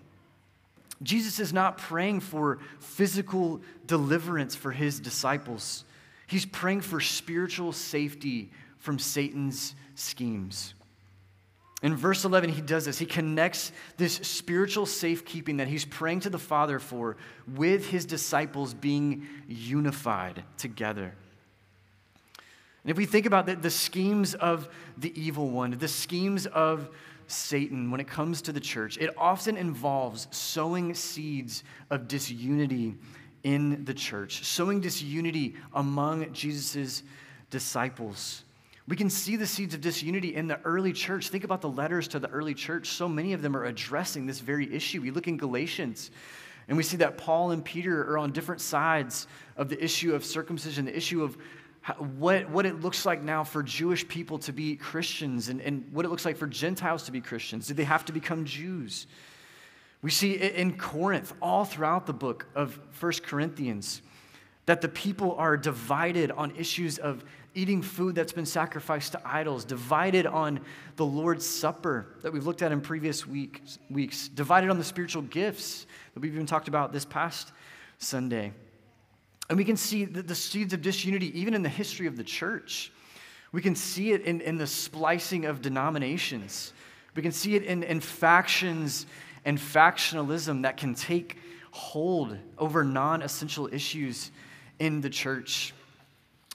Jesus 1.02 1.38
is 1.40 1.52
not 1.52 1.76
praying 1.76 2.20
for 2.20 2.58
physical 2.80 3.60
deliverance 3.86 4.54
for 4.54 4.72
his 4.72 4.98
disciples. 4.98 5.84
He's 6.26 6.46
praying 6.46 6.80
for 6.80 7.00
spiritual 7.00 7.72
safety 7.72 8.50
from 8.78 8.98
Satan's 8.98 9.74
schemes. 9.94 10.74
In 11.82 11.94
verse 11.94 12.24
11, 12.24 12.50
he 12.50 12.62
does 12.62 12.86
this. 12.86 12.98
He 12.98 13.06
connects 13.06 13.70
this 13.96 14.14
spiritual 14.14 14.86
safekeeping 14.86 15.58
that 15.58 15.68
he's 15.68 15.84
praying 15.84 16.20
to 16.20 16.30
the 16.30 16.38
Father 16.38 16.78
for 16.78 17.16
with 17.54 17.86
his 17.86 18.06
disciples 18.06 18.72
being 18.72 19.26
unified 19.46 20.42
together. 20.56 21.14
And 22.82 22.90
if 22.90 22.96
we 22.96 23.04
think 23.04 23.26
about 23.26 23.46
the, 23.46 23.56
the 23.56 23.70
schemes 23.70 24.34
of 24.34 24.68
the 24.96 25.12
evil 25.20 25.50
one, 25.50 25.72
the 25.72 25.88
schemes 25.88 26.46
of 26.46 26.88
Satan 27.26 27.90
when 27.90 28.00
it 28.00 28.06
comes 28.06 28.40
to 28.42 28.52
the 28.52 28.60
church, 28.60 28.96
it 28.98 29.10
often 29.18 29.56
involves 29.56 30.28
sowing 30.30 30.94
seeds 30.94 31.64
of 31.90 32.08
disunity 32.08 32.94
in 33.42 33.84
the 33.84 33.94
church, 33.94 34.44
sowing 34.44 34.80
disunity 34.80 35.56
among 35.74 36.32
Jesus' 36.32 37.02
disciples. 37.50 38.44
We 38.88 38.94
can 38.96 39.10
see 39.10 39.36
the 39.36 39.46
seeds 39.46 39.74
of 39.74 39.80
disunity 39.80 40.34
in 40.34 40.46
the 40.46 40.60
early 40.64 40.92
church. 40.92 41.28
Think 41.28 41.42
about 41.42 41.60
the 41.60 41.68
letters 41.68 42.06
to 42.08 42.20
the 42.20 42.28
early 42.28 42.54
church. 42.54 42.90
So 42.90 43.08
many 43.08 43.32
of 43.32 43.42
them 43.42 43.56
are 43.56 43.64
addressing 43.64 44.26
this 44.26 44.38
very 44.38 44.72
issue. 44.72 45.00
We 45.00 45.10
look 45.10 45.26
in 45.26 45.36
Galatians 45.36 46.10
and 46.68 46.76
we 46.76 46.82
see 46.82 46.96
that 46.98 47.18
Paul 47.18 47.50
and 47.50 47.64
Peter 47.64 48.02
are 48.12 48.18
on 48.18 48.32
different 48.32 48.60
sides 48.60 49.26
of 49.56 49.68
the 49.68 49.82
issue 49.82 50.14
of 50.14 50.24
circumcision, 50.24 50.84
the 50.84 50.96
issue 50.96 51.22
of 51.22 51.36
what, 52.18 52.48
what 52.50 52.66
it 52.66 52.80
looks 52.80 53.06
like 53.06 53.22
now 53.22 53.44
for 53.44 53.62
Jewish 53.62 54.06
people 54.08 54.38
to 54.40 54.52
be 54.52 54.74
Christians 54.74 55.48
and, 55.48 55.60
and 55.60 55.88
what 55.92 56.04
it 56.04 56.08
looks 56.08 56.24
like 56.24 56.36
for 56.36 56.48
Gentiles 56.48 57.04
to 57.04 57.12
be 57.12 57.20
Christians. 57.20 57.68
Do 57.68 57.74
they 57.74 57.84
have 57.84 58.04
to 58.06 58.12
become 58.12 58.44
Jews? 58.44 59.06
We 60.02 60.10
see 60.10 60.34
in 60.34 60.76
Corinth, 60.76 61.32
all 61.40 61.64
throughout 61.64 62.06
the 62.06 62.12
book 62.12 62.46
of 62.54 62.78
First 62.90 63.22
Corinthians, 63.22 64.02
that 64.66 64.80
the 64.80 64.88
people 64.88 65.36
are 65.36 65.56
divided 65.56 66.32
on 66.32 66.54
issues 66.56 66.98
of 66.98 67.24
eating 67.56 67.82
food 67.82 68.14
that's 68.14 68.32
been 68.32 68.46
sacrificed 68.46 69.12
to 69.12 69.20
idols, 69.24 69.64
divided 69.64 70.26
on 70.26 70.60
the 70.96 71.06
Lord's 71.06 71.46
Supper 71.46 72.06
that 72.22 72.32
we've 72.32 72.46
looked 72.46 72.62
at 72.62 72.70
in 72.70 72.80
previous 72.80 73.26
weeks, 73.26 73.78
weeks 73.90 74.28
divided 74.28 74.70
on 74.70 74.78
the 74.78 74.84
spiritual 74.84 75.22
gifts 75.22 75.86
that 76.14 76.20
we've 76.20 76.34
even 76.34 76.46
talked 76.46 76.68
about 76.68 76.92
this 76.92 77.04
past 77.04 77.52
Sunday. 77.98 78.52
And 79.48 79.56
we 79.56 79.64
can 79.64 79.76
see 79.76 80.04
the, 80.04 80.22
the 80.22 80.34
seeds 80.34 80.72
of 80.72 80.82
disunity 80.82 81.38
even 81.38 81.54
in 81.54 81.62
the 81.62 81.68
history 81.68 82.06
of 82.06 82.16
the 82.16 82.24
church. 82.24 82.92
We 83.52 83.62
can 83.62 83.74
see 83.74 84.12
it 84.12 84.22
in, 84.22 84.40
in 84.40 84.58
the 84.58 84.66
splicing 84.66 85.46
of 85.46 85.62
denominations. 85.62 86.72
We 87.14 87.22
can 87.22 87.32
see 87.32 87.54
it 87.54 87.62
in, 87.62 87.82
in 87.82 88.00
factions 88.00 89.06
and 89.44 89.56
factionalism 89.58 90.62
that 90.62 90.76
can 90.76 90.94
take 90.94 91.38
hold 91.70 92.36
over 92.58 92.84
non 92.84 93.22
essential 93.22 93.68
issues 93.72 94.30
in 94.78 95.00
the 95.00 95.10
church. 95.10 95.72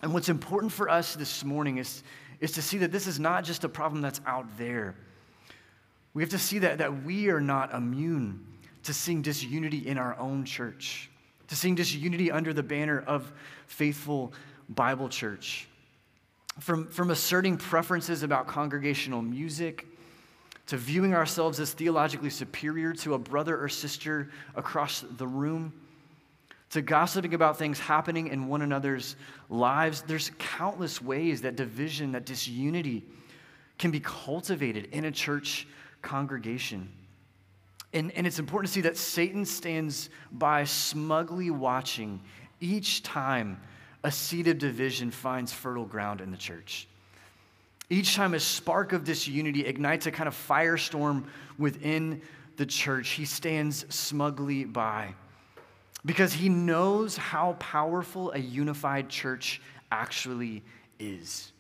And 0.01 0.13
what's 0.13 0.29
important 0.29 0.72
for 0.72 0.89
us 0.89 1.15
this 1.15 1.43
morning 1.43 1.77
is, 1.77 2.03
is 2.39 2.51
to 2.53 2.62
see 2.62 2.79
that 2.79 2.91
this 2.91 3.08
is 3.08 3.20
not 3.20 3.43
just 3.43 3.63
a 3.63 3.70
problem 3.70 4.01
that's 4.01 4.22
out 4.25 4.46
there. 4.58 4.96
We 6.13 6.24
have 6.24 6.31
to 6.31 6.39
see 6.39 6.60
that, 6.60 6.79
that 6.79 7.03
we 7.03 7.29
are 7.29 7.41
not 7.41 7.74
immune 7.74 8.46
to 8.84 8.93
seeing 8.93 9.22
disunity 9.22 9.88
in 9.88 9.98
our 9.98 10.17
own 10.17 10.43
church 10.43 11.12
to 11.51 11.58
seeing 11.58 11.75
disunity 11.75 12.31
under 12.31 12.53
the 12.53 12.63
banner 12.63 13.03
of 13.05 13.29
faithful 13.67 14.31
Bible 14.70 15.10
church. 15.10 15.67
From, 16.62 16.88
from 16.88 17.12
asserting 17.12 17.58
preferences 17.58 18.24
about 18.24 18.48
congregational 18.48 19.22
music 19.22 19.86
to 20.67 20.77
viewing 20.77 21.13
ourselves 21.13 21.60
as 21.60 21.74
theologically 21.74 22.29
superior 22.29 22.93
to 22.93 23.15
a 23.15 23.20
brother 23.20 23.62
or 23.62 23.67
sister 23.67 24.29
across 24.55 25.03
the 25.17 25.27
room 25.27 25.74
to 26.72 26.82
gossiping 26.82 27.34
about 27.34 27.58
things 27.58 27.80
happening 27.80 28.28
in 28.28 28.48
one 28.48 28.62
another's 28.62 29.16
lives. 29.50 30.01
There's 30.01 30.32
countless 30.40 31.01
ways 31.01 31.42
that 31.42 31.56
division, 31.56 32.13
that 32.13 32.25
disunity 32.25 33.04
can 33.78 33.92
be 33.92 34.00
cultivated 34.00 34.88
in 34.92 35.06
a 35.06 35.12
church 35.12 35.68
congregation. 36.01 36.90
And, 37.94 38.12
and 38.13 38.25
it's 38.25 38.40
important 38.40 38.70
to 38.70 38.74
see 38.74 38.82
that 38.82 38.96
Satan 38.96 39.46
stands 39.46 40.10
by 40.32 40.63
smugly 40.63 41.51
watching 41.51 42.22
each 42.62 43.04
time 43.04 43.60
a 44.04 44.12
seed 44.12 44.48
of 44.48 44.58
division 44.58 45.12
finds 45.12 45.51
fertile 45.51 45.86
ground 45.86 46.22
in 46.22 46.32
the 46.32 46.38
church. 46.38 46.88
Each 47.90 48.16
time 48.16 48.34
a 48.34 48.40
spark 48.40 48.94
of 48.94 49.04
disunity 49.04 49.66
ignites 49.66 50.06
a 50.06 50.12
kind 50.12 50.28
of 50.28 50.48
firestorm 50.48 51.25
within 51.58 52.22
the 52.56 52.66
church, 52.66 53.10
he 53.10 53.25
stands 53.25 53.86
smugly 53.94 54.63
by 54.63 55.13
because 56.05 56.34
he 56.34 56.50
knows 56.50 57.15
how 57.17 57.55
powerful 57.60 58.31
a 58.31 58.39
unified 58.39 59.10
church 59.10 59.62
actually 59.91 60.63
is. 61.00 61.51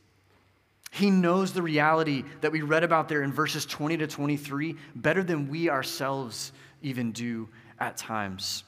He 0.91 1.09
knows 1.09 1.53
the 1.53 1.61
reality 1.61 2.23
that 2.41 2.51
we 2.51 2.61
read 2.61 2.83
about 2.83 3.07
there 3.07 3.23
in 3.23 3.31
verses 3.31 3.65
20 3.65 3.97
to 3.97 4.07
23 4.07 4.75
better 4.95 5.23
than 5.23 5.49
we 5.49 5.69
ourselves 5.69 6.51
even 6.81 7.11
do 7.11 7.47
at 7.79 7.97
times. 7.97 8.63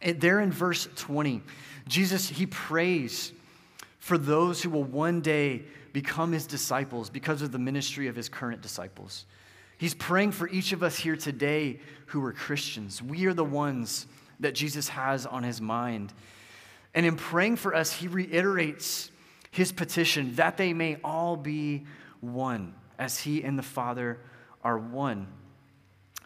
And 0.00 0.20
there 0.20 0.40
in 0.40 0.52
verse 0.52 0.88
20, 0.96 1.42
Jesus, 1.88 2.28
he 2.28 2.46
prays 2.46 3.32
for 3.98 4.18
those 4.18 4.62
who 4.62 4.70
will 4.70 4.84
one 4.84 5.20
day 5.20 5.62
become 5.92 6.32
his 6.32 6.46
disciples 6.46 7.10
because 7.10 7.42
of 7.42 7.52
the 7.52 7.58
ministry 7.58 8.08
of 8.08 8.16
his 8.16 8.28
current 8.28 8.62
disciples. 8.62 9.26
He's 9.78 9.94
praying 9.94 10.32
for 10.32 10.48
each 10.48 10.72
of 10.72 10.82
us 10.82 10.96
here 10.96 11.16
today 11.16 11.80
who 12.06 12.24
are 12.24 12.32
Christians. 12.32 13.02
We 13.02 13.26
are 13.26 13.34
the 13.34 13.44
ones 13.44 14.06
that 14.42 14.54
Jesus 14.54 14.88
has 14.90 15.26
on 15.26 15.42
his 15.42 15.60
mind. 15.60 16.12
And 16.94 17.06
in 17.06 17.16
praying 17.16 17.56
for 17.56 17.74
us, 17.74 17.92
he 17.92 18.08
reiterates 18.08 19.10
his 19.50 19.72
petition 19.72 20.34
that 20.36 20.56
they 20.56 20.72
may 20.72 20.96
all 21.02 21.36
be 21.36 21.84
one, 22.20 22.74
as 22.98 23.18
he 23.18 23.42
and 23.42 23.58
the 23.58 23.62
Father 23.62 24.18
are 24.62 24.78
one. 24.78 25.26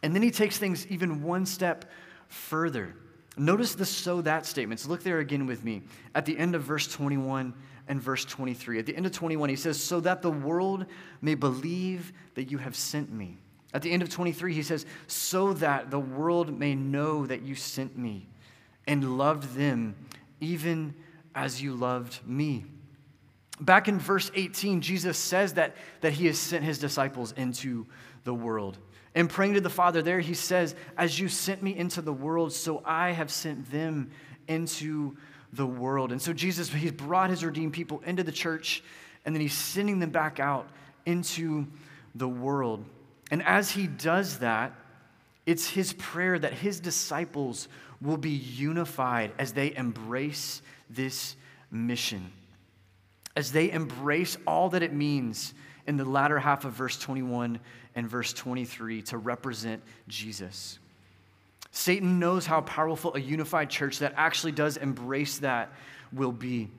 And 0.02 0.14
then 0.14 0.22
he 0.22 0.30
takes 0.30 0.58
things 0.58 0.86
even 0.88 1.22
one 1.22 1.46
step 1.46 1.90
further. 2.28 2.94
Notice 3.36 3.74
the 3.74 3.84
so 3.84 4.22
that 4.22 4.46
statements. 4.46 4.86
Look 4.86 5.02
there 5.02 5.18
again 5.18 5.46
with 5.46 5.64
me 5.64 5.82
at 6.14 6.24
the 6.24 6.36
end 6.36 6.54
of 6.54 6.62
verse 6.62 6.86
21 6.88 7.54
and 7.88 8.00
verse 8.00 8.24
23. 8.24 8.78
At 8.78 8.86
the 8.86 8.96
end 8.96 9.06
of 9.06 9.12
21, 9.12 9.48
he 9.48 9.56
says, 9.56 9.80
So 9.80 10.00
that 10.00 10.22
the 10.22 10.30
world 10.30 10.86
may 11.20 11.34
believe 11.34 12.12
that 12.34 12.50
you 12.50 12.58
have 12.58 12.76
sent 12.76 13.12
me. 13.12 13.38
At 13.76 13.82
the 13.82 13.92
end 13.92 14.00
of 14.00 14.08
23, 14.08 14.54
he 14.54 14.62
says, 14.62 14.86
So 15.06 15.52
that 15.52 15.90
the 15.90 16.00
world 16.00 16.58
may 16.58 16.74
know 16.74 17.26
that 17.26 17.42
you 17.42 17.54
sent 17.54 17.98
me 17.98 18.26
and 18.86 19.18
loved 19.18 19.54
them 19.54 19.94
even 20.40 20.94
as 21.34 21.60
you 21.60 21.74
loved 21.74 22.26
me. 22.26 22.64
Back 23.60 23.86
in 23.86 23.98
verse 23.98 24.30
18, 24.34 24.80
Jesus 24.80 25.18
says 25.18 25.52
that, 25.54 25.76
that 26.00 26.14
he 26.14 26.24
has 26.24 26.38
sent 26.38 26.64
his 26.64 26.78
disciples 26.78 27.32
into 27.32 27.86
the 28.24 28.32
world. 28.32 28.78
And 29.14 29.28
praying 29.28 29.52
to 29.52 29.60
the 29.60 29.68
Father 29.68 30.00
there, 30.00 30.20
he 30.20 30.32
says, 30.32 30.74
As 30.96 31.20
you 31.20 31.28
sent 31.28 31.62
me 31.62 31.76
into 31.76 32.00
the 32.00 32.14
world, 32.14 32.54
so 32.54 32.80
I 32.82 33.10
have 33.10 33.30
sent 33.30 33.70
them 33.70 34.10
into 34.48 35.18
the 35.52 35.66
world. 35.66 36.12
And 36.12 36.22
so 36.22 36.32
Jesus, 36.32 36.70
he's 36.70 36.92
brought 36.92 37.28
his 37.28 37.44
redeemed 37.44 37.74
people 37.74 38.00
into 38.06 38.22
the 38.22 38.32
church, 38.32 38.82
and 39.26 39.34
then 39.34 39.42
he's 39.42 39.52
sending 39.52 39.98
them 39.98 40.08
back 40.08 40.40
out 40.40 40.66
into 41.04 41.66
the 42.14 42.26
world. 42.26 42.82
And 43.30 43.42
as 43.42 43.70
he 43.70 43.86
does 43.86 44.38
that, 44.38 44.72
it's 45.46 45.68
his 45.68 45.92
prayer 45.92 46.38
that 46.38 46.52
his 46.52 46.80
disciples 46.80 47.68
will 48.00 48.16
be 48.16 48.30
unified 48.30 49.32
as 49.38 49.52
they 49.52 49.74
embrace 49.74 50.62
this 50.90 51.36
mission 51.70 52.30
as 53.36 53.52
they 53.52 53.70
embrace 53.70 54.38
all 54.46 54.70
that 54.70 54.82
it 54.82 54.92
means 54.92 55.54
in 55.86 55.96
the 55.96 56.04
latter 56.04 56.38
half 56.38 56.64
of 56.64 56.72
verse 56.72 56.98
21 56.98 57.60
and 57.94 58.08
verse 58.08 58.32
23 58.32 59.02
to 59.02 59.18
represent 59.18 59.82
Jesus. 60.08 60.78
Satan 61.70 62.18
knows 62.18 62.46
how 62.46 62.62
powerful 62.62 63.14
a 63.14 63.20
unified 63.20 63.68
church 63.68 63.98
that 63.98 64.14
actually 64.16 64.52
does 64.52 64.78
embrace 64.78 65.38
that 65.38 65.70
will 66.12 66.32
be, 66.32 66.70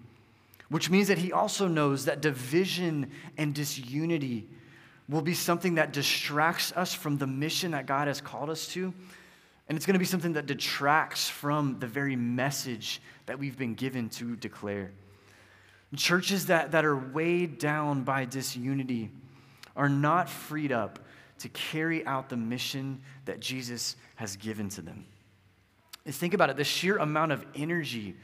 which 0.69 0.89
means 0.89 1.07
that 1.07 1.19
he 1.19 1.31
also 1.31 1.67
knows 1.67 2.05
that 2.05 2.21
division 2.21 3.11
and 3.37 3.53
disunity 3.53 4.47
will 5.09 5.21
be 5.21 5.33
something 5.33 5.75
that 5.75 5.93
distracts 5.93 6.73
us 6.75 6.93
from 6.93 7.17
the 7.17 7.27
mission 7.27 7.71
that 7.71 7.85
God 7.85 8.07
has 8.07 8.19
called 8.19 8.49
us 8.49 8.67
to. 8.69 8.93
And 9.69 9.75
it's 9.75 9.85
going 9.85 9.93
to 9.93 9.99
be 9.99 10.05
something 10.05 10.33
that 10.33 10.45
detracts 10.45 11.29
from 11.29 11.79
the 11.79 11.87
very 11.87 12.15
message 12.15 13.01
that 13.25 13.39
we've 13.39 13.57
been 13.57 13.73
given 13.73 14.09
to 14.11 14.35
declare. 14.35 14.91
Churches 15.95 16.47
that, 16.47 16.71
that 16.71 16.83
are 16.83 16.97
weighed 16.97 17.59
down 17.59 18.03
by 18.03 18.25
disunity 18.25 19.09
are 19.75 19.87
not 19.87 20.29
freed 20.29 20.71
up 20.71 20.99
to 21.39 21.49
carry 21.49 22.05
out 22.05 22.29
the 22.29 22.37
mission 22.37 23.01
that 23.25 23.39
Jesus 23.39 23.95
has 24.15 24.35
given 24.35 24.69
to 24.69 24.81
them. 24.81 25.05
And 26.05 26.13
think 26.13 26.33
about 26.33 26.49
it 26.49 26.57
the 26.57 26.63
sheer 26.63 26.97
amount 26.97 27.31
of 27.31 27.45
energy 27.55 28.15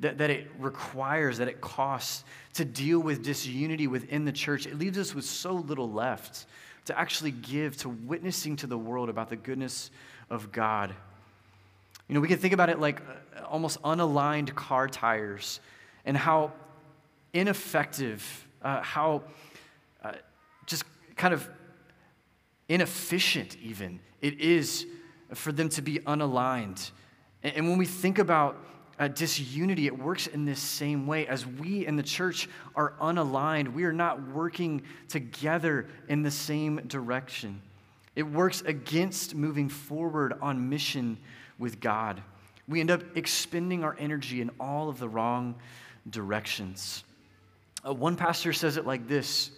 that, 0.00 0.18
that 0.18 0.30
it 0.30 0.50
requires, 0.58 1.38
that 1.38 1.48
it 1.48 1.60
costs 1.60 2.24
to 2.54 2.64
deal 2.64 3.00
with 3.00 3.22
disunity 3.22 3.86
within 3.86 4.24
the 4.24 4.32
church, 4.32 4.66
it 4.66 4.78
leaves 4.78 4.98
us 4.98 5.14
with 5.14 5.24
so 5.24 5.52
little 5.52 5.90
left 5.90 6.46
to 6.86 6.98
actually 6.98 7.30
give 7.30 7.76
to 7.78 7.88
witnessing 7.88 8.56
to 8.56 8.66
the 8.66 8.76
world 8.76 9.08
about 9.08 9.28
the 9.28 9.36
goodness 9.36 9.90
of 10.30 10.50
God. 10.50 10.94
You 12.08 12.14
know, 12.14 12.20
we 12.20 12.28
can 12.28 12.38
think 12.38 12.52
about 12.52 12.68
it 12.68 12.80
like 12.80 13.00
uh, 13.00 13.44
almost 13.44 13.80
unaligned 13.82 14.54
car 14.54 14.88
tires 14.88 15.60
and 16.04 16.16
how 16.16 16.52
ineffective, 17.32 18.46
uh, 18.62 18.82
how 18.82 19.22
uh, 20.02 20.12
just 20.66 20.84
kind 21.16 21.32
of 21.32 21.48
inefficient, 22.68 23.56
even, 23.62 24.00
it 24.20 24.40
is 24.40 24.86
for 25.34 25.52
them 25.52 25.68
to 25.70 25.82
be 25.82 26.00
unaligned. 26.00 26.90
And, 27.42 27.56
and 27.56 27.68
when 27.68 27.78
we 27.78 27.86
think 27.86 28.18
about 28.18 28.56
uh, 28.98 29.08
disunity, 29.08 29.86
it 29.86 29.98
works 29.98 30.26
in 30.26 30.44
this 30.44 30.60
same 30.60 31.06
way. 31.06 31.26
As 31.26 31.46
we 31.46 31.86
in 31.86 31.96
the 31.96 32.02
church 32.02 32.48
are 32.74 32.94
unaligned, 33.00 33.72
we 33.72 33.84
are 33.84 33.92
not 33.92 34.28
working 34.28 34.82
together 35.08 35.88
in 36.08 36.22
the 36.22 36.30
same 36.30 36.76
direction. 36.86 37.60
It 38.14 38.24
works 38.24 38.62
against 38.62 39.34
moving 39.34 39.68
forward 39.68 40.34
on 40.40 40.68
mission 40.68 41.18
with 41.58 41.80
God. 41.80 42.22
We 42.68 42.80
end 42.80 42.90
up 42.90 43.02
expending 43.16 43.84
our 43.84 43.96
energy 43.98 44.40
in 44.40 44.50
all 44.60 44.88
of 44.88 44.98
the 44.98 45.08
wrong 45.08 45.54
directions. 46.08 47.04
Uh, 47.86 47.94
one 47.94 48.16
pastor 48.16 48.52
says 48.52 48.76
it 48.76 48.86
like 48.86 49.08
this 49.08 49.50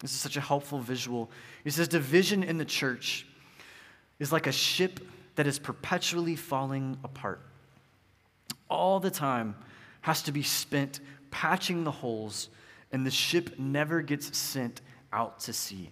this 0.00 0.12
is 0.12 0.20
such 0.20 0.36
a 0.36 0.40
helpful 0.40 0.80
visual. 0.80 1.30
He 1.62 1.70
says, 1.70 1.88
Division 1.88 2.42
in 2.42 2.58
the 2.58 2.64
church 2.64 3.26
is 4.18 4.32
like 4.32 4.46
a 4.46 4.52
ship 4.52 5.00
that 5.36 5.46
is 5.46 5.58
perpetually 5.58 6.36
falling 6.36 6.98
apart. 7.02 7.40
All 8.68 9.00
the 9.00 9.10
time 9.10 9.54
has 10.02 10.22
to 10.22 10.32
be 10.32 10.42
spent 10.42 11.00
patching 11.30 11.84
the 11.84 11.90
holes, 11.90 12.48
and 12.92 13.06
the 13.06 13.10
ship 13.10 13.58
never 13.58 14.02
gets 14.02 14.36
sent 14.36 14.80
out 15.12 15.40
to 15.40 15.52
sea. 15.52 15.90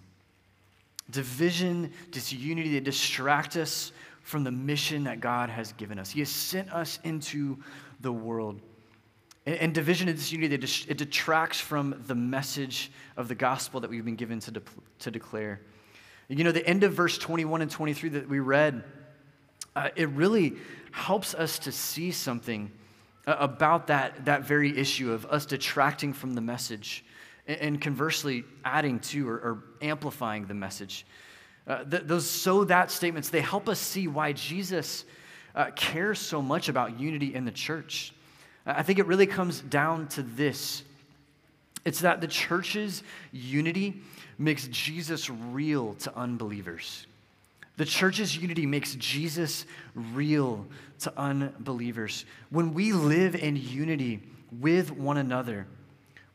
Division, 1.09 1.91
disunity, 2.11 2.71
they 2.71 2.79
distract 2.79 3.57
us 3.57 3.91
from 4.21 4.43
the 4.43 4.51
mission 4.51 5.03
that 5.03 5.19
God 5.19 5.49
has 5.49 5.73
given 5.73 5.99
us. 5.99 6.09
He 6.11 6.21
has 6.21 6.29
sent 6.29 6.71
us 6.73 6.99
into 7.03 7.57
the 7.99 8.11
world. 8.11 8.61
And, 9.45 9.55
and 9.55 9.73
division 9.73 10.07
and 10.07 10.17
disunity, 10.17 10.55
it 10.55 10.97
detracts 10.97 11.59
from 11.59 12.01
the 12.07 12.15
message 12.15 12.91
of 13.17 13.27
the 13.27 13.35
gospel 13.35 13.81
that 13.81 13.89
we've 13.89 14.05
been 14.05 14.15
given 14.15 14.39
to, 14.41 14.51
de- 14.51 14.61
to 14.99 15.11
declare. 15.11 15.59
You 16.29 16.43
know, 16.43 16.51
the 16.51 16.65
end 16.65 16.83
of 16.83 16.93
verse 16.93 17.17
21 17.17 17.61
and 17.61 17.69
23 17.69 18.09
that 18.11 18.29
we 18.29 18.39
read, 18.39 18.83
uh, 19.75 19.89
it 19.95 20.09
really 20.09 20.53
helps 20.91 21.33
us 21.33 21.59
to 21.59 21.71
see 21.71 22.11
something 22.11 22.71
uh, 23.25 23.35
about 23.39 23.87
that, 23.87 24.25
that 24.25 24.43
very 24.43 24.77
issue 24.77 25.11
of 25.11 25.25
us 25.25 25.45
detracting 25.45 26.13
from 26.13 26.33
the 26.33 26.41
message 26.41 27.03
and, 27.47 27.59
and 27.59 27.81
conversely 27.81 28.43
adding 28.63 28.99
to 28.99 29.27
or, 29.27 29.35
or 29.35 29.63
amplifying 29.81 30.45
the 30.45 30.53
message. 30.53 31.05
Uh, 31.65 31.83
th- 31.83 32.03
those 32.03 32.29
so 32.29 32.63
that 32.65 32.91
statements, 32.91 33.29
they 33.29 33.41
help 33.41 33.69
us 33.69 33.79
see 33.79 34.07
why 34.07 34.33
Jesus 34.33 35.05
uh, 35.55 35.71
cares 35.75 36.19
so 36.19 36.41
much 36.41 36.69
about 36.69 36.99
unity 36.99 37.33
in 37.33 37.45
the 37.45 37.51
church. 37.51 38.13
I 38.65 38.83
think 38.83 38.99
it 38.99 39.07
really 39.07 39.27
comes 39.27 39.61
down 39.61 40.07
to 40.09 40.23
this 40.23 40.83
it's 41.85 41.99
that 41.99 42.21
the 42.21 42.27
church's 42.27 43.03
unity 43.31 44.01
makes 44.37 44.67
Jesus 44.67 45.29
real 45.29 45.95
to 45.95 46.15
unbelievers. 46.17 47.07
The 47.77 47.85
church's 47.85 48.37
unity 48.37 48.65
makes 48.65 48.95
Jesus 48.95 49.65
real 49.95 50.67
to 50.99 51.13
unbelievers. 51.17 52.25
When 52.49 52.73
we 52.73 52.93
live 52.93 53.35
in 53.35 53.55
unity 53.55 54.21
with 54.59 54.91
one 54.91 55.17
another, 55.17 55.65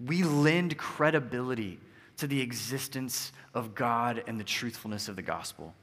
we 0.05 0.23
lend 0.25 0.77
credibility 0.77 1.79
to 2.19 2.27
the 2.27 2.41
existence 2.41 3.33
of 3.55 3.75
God 3.75 4.25
and 4.27 4.39
the 4.39 4.45
truthfulness 4.45 5.09
of 5.09 5.17
the 5.17 5.23
gospel. 5.23 5.75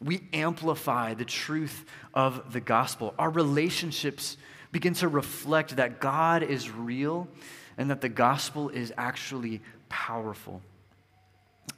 We 0.00 0.22
amplify 0.32 1.14
the 1.14 1.24
truth 1.24 1.84
of 2.14 2.52
the 2.52 2.60
gospel. 2.60 3.14
Our 3.18 3.30
relationships 3.30 4.36
begin 4.72 4.94
to 4.94 5.08
reflect 5.08 5.76
that 5.76 6.00
God 6.00 6.42
is 6.42 6.70
real 6.70 7.28
and 7.76 7.90
that 7.90 8.00
the 8.00 8.08
gospel 8.08 8.68
is 8.68 8.92
actually 8.96 9.60
powerful. 9.88 10.62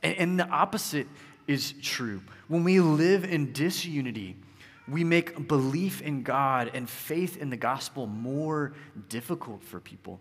And, 0.02 0.38
the 0.38 0.48
opposite 0.48 1.08
is 1.50 1.74
true. 1.82 2.22
When 2.46 2.62
we 2.62 2.78
live 2.78 3.24
in 3.24 3.52
disunity, 3.52 4.36
we 4.86 5.02
make 5.02 5.48
belief 5.48 6.00
in 6.00 6.22
God 6.22 6.70
and 6.74 6.88
faith 6.88 7.36
in 7.36 7.50
the 7.50 7.56
gospel 7.56 8.06
more 8.06 8.72
difficult 9.08 9.64
for 9.64 9.80
people. 9.80 10.20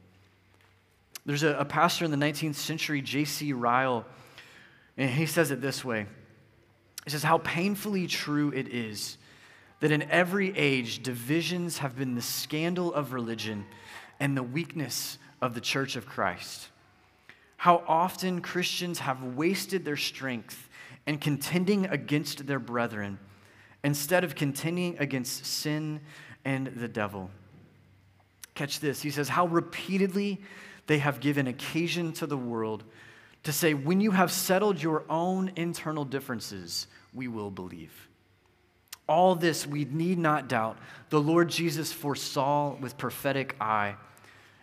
There's 1.28 1.44
a, 1.44 1.56
a 1.60 1.66
pastor 1.66 2.04
in 2.04 2.12
the 2.12 2.18
19th 2.18 2.56
century, 2.56 3.02
J.C. 3.02 3.54
Ryle, 3.54 4.08
and 4.98 5.12
he 5.12 5.28
says 5.28 5.52
it 5.52 5.62
this 5.62 5.86
way 5.86 6.08
He 7.04 7.12
says, 7.12 7.22
How 7.22 7.38
painfully 7.38 8.08
true 8.08 8.52
it 8.52 8.68
is 8.68 9.18
that 9.82 9.92
in 9.92 10.02
every 10.04 10.58
age, 10.58 11.04
divisions 11.04 11.78
have 11.78 11.96
been 11.96 12.16
the 12.16 12.24
scandal 12.24 12.92
of 12.92 13.14
religion 13.14 13.66
and 14.20 14.36
the 14.36 14.44
weakness 14.44 15.20
of 15.42 15.54
the 15.54 15.62
church 15.62 15.96
of 15.96 16.08
Christ. 16.08 16.70
How 17.58 17.84
often 17.88 18.42
Christians 18.42 19.00
have 19.00 19.22
wasted 19.24 19.86
their 19.86 19.98
strength 19.98 20.69
in 21.08 21.18
contending 21.18 21.86
against 21.86 22.48
their 22.48 22.60
brethren 22.60 23.20
instead 23.84 24.24
of 24.24 24.36
contending 24.36 24.98
against 25.00 25.46
sin 25.46 26.02
and 26.46 26.68
the 26.68 26.88
devil. 26.88 27.30
Catch 28.56 28.80
this. 28.80 29.02
He 29.02 29.10
says, 29.10 29.30
How 29.30 29.48
repeatedly 29.48 30.42
they 30.88 31.00
have 31.00 31.20
given 31.20 31.48
occasion 31.48 32.12
to 32.14 32.28
the 32.28 32.38
world 32.38 32.84
to 33.44 33.54
say, 33.54 33.74
When 33.74 34.02
you 34.02 34.12
have 34.12 34.32
settled 34.32 34.82
your 34.82 35.04
own 35.10 35.52
internal 35.56 36.06
differences, 36.06 36.88
we 37.14 37.28
will 37.28 37.52
believe. 37.52 38.10
All 39.08 39.34
this 39.34 39.66
we 39.66 39.86
need 39.86 40.20
not 40.20 40.48
doubt. 40.48 40.78
The 41.10 41.22
Lord 41.22 41.50
Jesus 41.50 41.92
foresaw 41.92 42.76
with 42.76 42.98
prophetic 42.98 43.56
eye. 43.60 43.96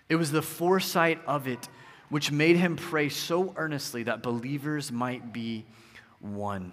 It 0.09 0.17
was 0.17 0.31
the 0.31 0.43
foresight 0.43 1.21
of 1.27 1.49
it 1.49 1.69
which 2.09 2.31
made 2.31 2.57
him 2.57 2.77
pray 2.77 3.09
so 3.09 3.53
earnestly 3.57 4.05
that 4.05 4.23
believers 4.23 4.93
might 4.93 5.33
be 5.33 5.65
one. 6.21 6.73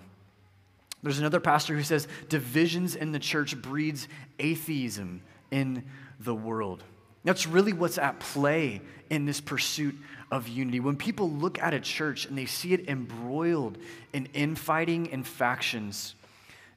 There's 1.01 1.19
another 1.19 1.39
pastor 1.39 1.75
who 1.75 1.84
says 1.84 2.08
divisions 2.29 2.95
in 2.95 3.12
the 3.12 3.19
church 3.19 3.62
breeds 3.62 4.08
atheism 4.39 5.21
in 5.51 5.84
the 6.19 6.34
world. 6.34 6.84
That's 7.25 7.47
really 7.47 7.73
what's 7.73 7.97
at 7.97 8.19
play 8.19 8.82
in 9.10 9.25
this 9.25 9.39
pursuit 9.39 9.95
of 10.32 10.47
unity. 10.47 10.79
When 10.79 10.95
people 10.95 11.29
look 11.29 11.60
at 11.62 11.73
a 11.73 11.79
church 11.79 12.25
and 12.25 12.38
they 12.38 12.45
see 12.45 12.73
it 12.73 12.89
embroiled 12.89 13.77
in 14.13 14.27
infighting 14.34 15.12
and 15.12 15.25
factions, 15.25 16.15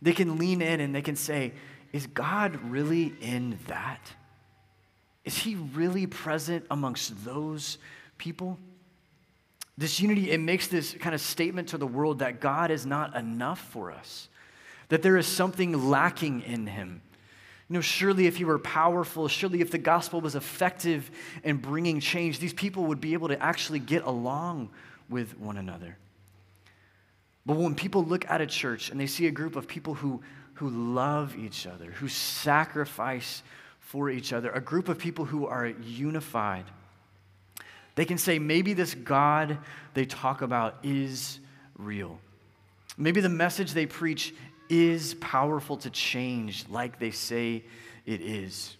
they 0.02 0.12
can 0.12 0.38
lean 0.38 0.62
in 0.62 0.80
and 0.80 0.94
they 0.94 1.02
can 1.02 1.16
say, 1.16 1.52
Is 1.92 2.06
God 2.06 2.56
really 2.70 3.14
in 3.20 3.58
that? 3.66 4.00
Is 5.24 5.36
he 5.36 5.56
really 5.56 6.06
present 6.06 6.64
amongst 6.70 7.24
those 7.24 7.78
people? 8.18 8.58
This 9.78 10.00
unity, 10.00 10.30
it 10.30 10.40
makes 10.40 10.68
this 10.68 10.94
kind 10.94 11.14
of 11.14 11.20
statement 11.20 11.68
to 11.68 11.78
the 11.78 11.86
world 11.86 12.20
that 12.20 12.40
God 12.40 12.70
is 12.70 12.86
not 12.86 13.14
enough 13.14 13.60
for 13.60 13.92
us, 13.92 14.28
that 14.88 15.02
there 15.02 15.16
is 15.16 15.26
something 15.26 15.90
lacking 15.90 16.42
in 16.42 16.66
him. 16.66 17.02
You 17.68 17.74
know, 17.74 17.80
surely 17.80 18.26
if 18.26 18.36
he 18.36 18.44
were 18.44 18.58
powerful, 18.58 19.28
surely 19.28 19.60
if 19.60 19.70
the 19.70 19.78
gospel 19.78 20.20
was 20.20 20.34
effective 20.34 21.10
in 21.42 21.56
bringing 21.56 22.00
change, 22.00 22.38
these 22.38 22.54
people 22.54 22.86
would 22.86 23.00
be 23.00 23.12
able 23.12 23.28
to 23.28 23.42
actually 23.42 23.80
get 23.80 24.04
along 24.04 24.70
with 25.10 25.38
one 25.38 25.56
another. 25.56 25.96
But 27.44 27.56
when 27.56 27.74
people 27.74 28.04
look 28.04 28.28
at 28.30 28.40
a 28.40 28.46
church 28.46 28.90
and 28.90 28.98
they 28.98 29.06
see 29.06 29.26
a 29.26 29.30
group 29.30 29.56
of 29.56 29.68
people 29.68 29.94
who, 29.94 30.22
who 30.54 30.68
love 30.68 31.36
each 31.36 31.66
other, 31.66 31.86
who 31.86 32.08
sacrifice 32.08 33.42
for 33.80 34.10
each 34.10 34.32
other, 34.32 34.50
a 34.50 34.60
group 34.60 34.88
of 34.88 34.98
people 34.98 35.24
who 35.24 35.46
are 35.46 35.66
unified, 35.66 36.64
they 37.96 38.04
can 38.04 38.18
say, 38.18 38.38
maybe 38.38 38.74
this 38.74 38.94
God 38.94 39.58
they 39.94 40.04
talk 40.04 40.42
about 40.42 40.76
is 40.84 41.40
real. 41.76 42.20
Maybe 42.96 43.20
the 43.20 43.28
message 43.28 43.72
they 43.72 43.86
preach 43.86 44.34
is 44.68 45.14
powerful 45.14 45.76
to 45.78 45.90
change 45.90 46.68
like 46.68 46.98
they 46.98 47.10
say 47.10 47.64
it 48.04 48.20
is. 48.20 48.76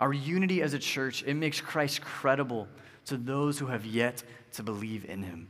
Our 0.00 0.12
unity 0.12 0.62
as 0.62 0.74
a 0.74 0.78
church, 0.78 1.22
it 1.24 1.34
makes 1.34 1.60
Christ 1.60 2.02
credible 2.02 2.68
to 3.06 3.16
those 3.16 3.58
who 3.58 3.66
have 3.66 3.86
yet 3.86 4.22
to 4.54 4.62
believe 4.62 5.08
in 5.08 5.22
him. 5.22 5.48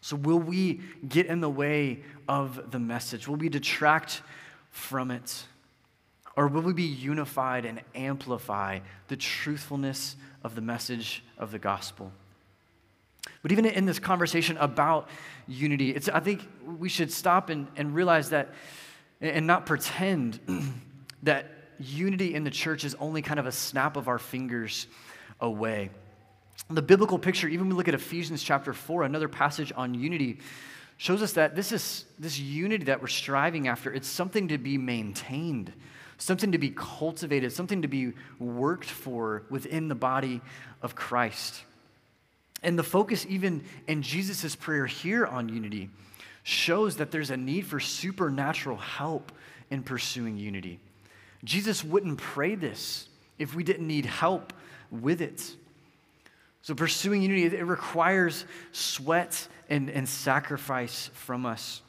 So, 0.00 0.16
will 0.16 0.38
we 0.38 0.80
get 1.08 1.26
in 1.26 1.40
the 1.40 1.50
way 1.50 2.02
of 2.28 2.70
the 2.70 2.78
message? 2.78 3.26
Will 3.26 3.36
we 3.36 3.48
detract 3.48 4.22
from 4.70 5.10
it? 5.10 5.44
Or 6.36 6.48
will 6.48 6.62
we 6.62 6.72
be 6.72 6.82
unified 6.82 7.64
and 7.64 7.80
amplify 7.94 8.80
the 9.08 9.16
truthfulness 9.16 10.16
of 10.44 10.54
the 10.54 10.60
message 10.60 11.24
of 11.38 11.50
the 11.50 11.58
gospel? 11.58 12.12
But 13.42 13.52
even 13.52 13.64
in 13.64 13.86
this 13.86 13.98
conversation 13.98 14.56
about 14.58 15.08
unity, 15.48 15.90
it's, 15.90 16.08
I 16.08 16.20
think 16.20 16.46
we 16.78 16.88
should 16.88 17.10
stop 17.10 17.48
and, 17.48 17.66
and 17.76 17.94
realize 17.94 18.30
that 18.30 18.52
and 19.20 19.46
not 19.46 19.66
pretend 19.66 20.40
that 21.22 21.46
unity 21.78 22.34
in 22.34 22.44
the 22.44 22.50
church 22.50 22.84
is 22.84 22.94
only 22.96 23.22
kind 23.22 23.40
of 23.40 23.46
a 23.46 23.52
snap 23.52 23.96
of 23.96 24.08
our 24.08 24.18
fingers 24.18 24.86
away. 25.40 25.90
The 26.68 26.82
biblical 26.82 27.18
picture, 27.18 27.48
even 27.48 27.66
when 27.66 27.70
we 27.70 27.76
look 27.76 27.88
at 27.88 27.94
Ephesians 27.94 28.42
chapter 28.42 28.72
4, 28.72 29.04
another 29.04 29.28
passage 29.28 29.72
on 29.76 29.94
unity, 29.94 30.38
shows 30.96 31.22
us 31.22 31.32
that 31.32 31.54
this 31.54 31.72
is 31.72 32.06
this 32.18 32.38
unity 32.38 32.84
that 32.84 33.00
we're 33.00 33.06
striving 33.06 33.68
after, 33.68 33.92
it's 33.92 34.08
something 34.08 34.48
to 34.48 34.58
be 34.58 34.78
maintained, 34.78 35.72
something 36.18 36.52
to 36.52 36.58
be 36.58 36.70
cultivated, 36.70 37.52
something 37.52 37.82
to 37.82 37.88
be 37.88 38.12
worked 38.38 38.88
for 38.88 39.42
within 39.50 39.88
the 39.88 39.94
body 39.94 40.40
of 40.82 40.94
Christ. 40.94 41.62
And 42.62 42.78
the 42.78 42.82
focus, 42.82 43.26
even 43.28 43.64
in 43.86 44.02
Jesus' 44.02 44.56
prayer 44.56 44.86
here 44.86 45.26
on 45.26 45.48
unity, 45.48 45.90
shows 46.42 46.96
that 46.96 47.10
there's 47.10 47.30
a 47.30 47.36
need 47.36 47.66
for 47.66 47.80
supernatural 47.80 48.76
help 48.76 49.32
in 49.70 49.82
pursuing 49.82 50.36
unity. 50.36 50.78
Jesus 51.44 51.84
wouldn't 51.84 52.18
pray 52.18 52.54
this 52.54 53.08
if 53.38 53.54
we 53.54 53.62
didn't 53.62 53.86
need 53.86 54.06
help 54.06 54.52
with 54.90 55.20
it. 55.20 55.54
So, 56.62 56.74
pursuing 56.74 57.22
unity, 57.22 57.44
it 57.44 57.64
requires 57.64 58.44
sweat 58.72 59.46
and, 59.68 59.90
and 59.90 60.08
sacrifice 60.08 61.10
from 61.14 61.46
us. 61.46 61.82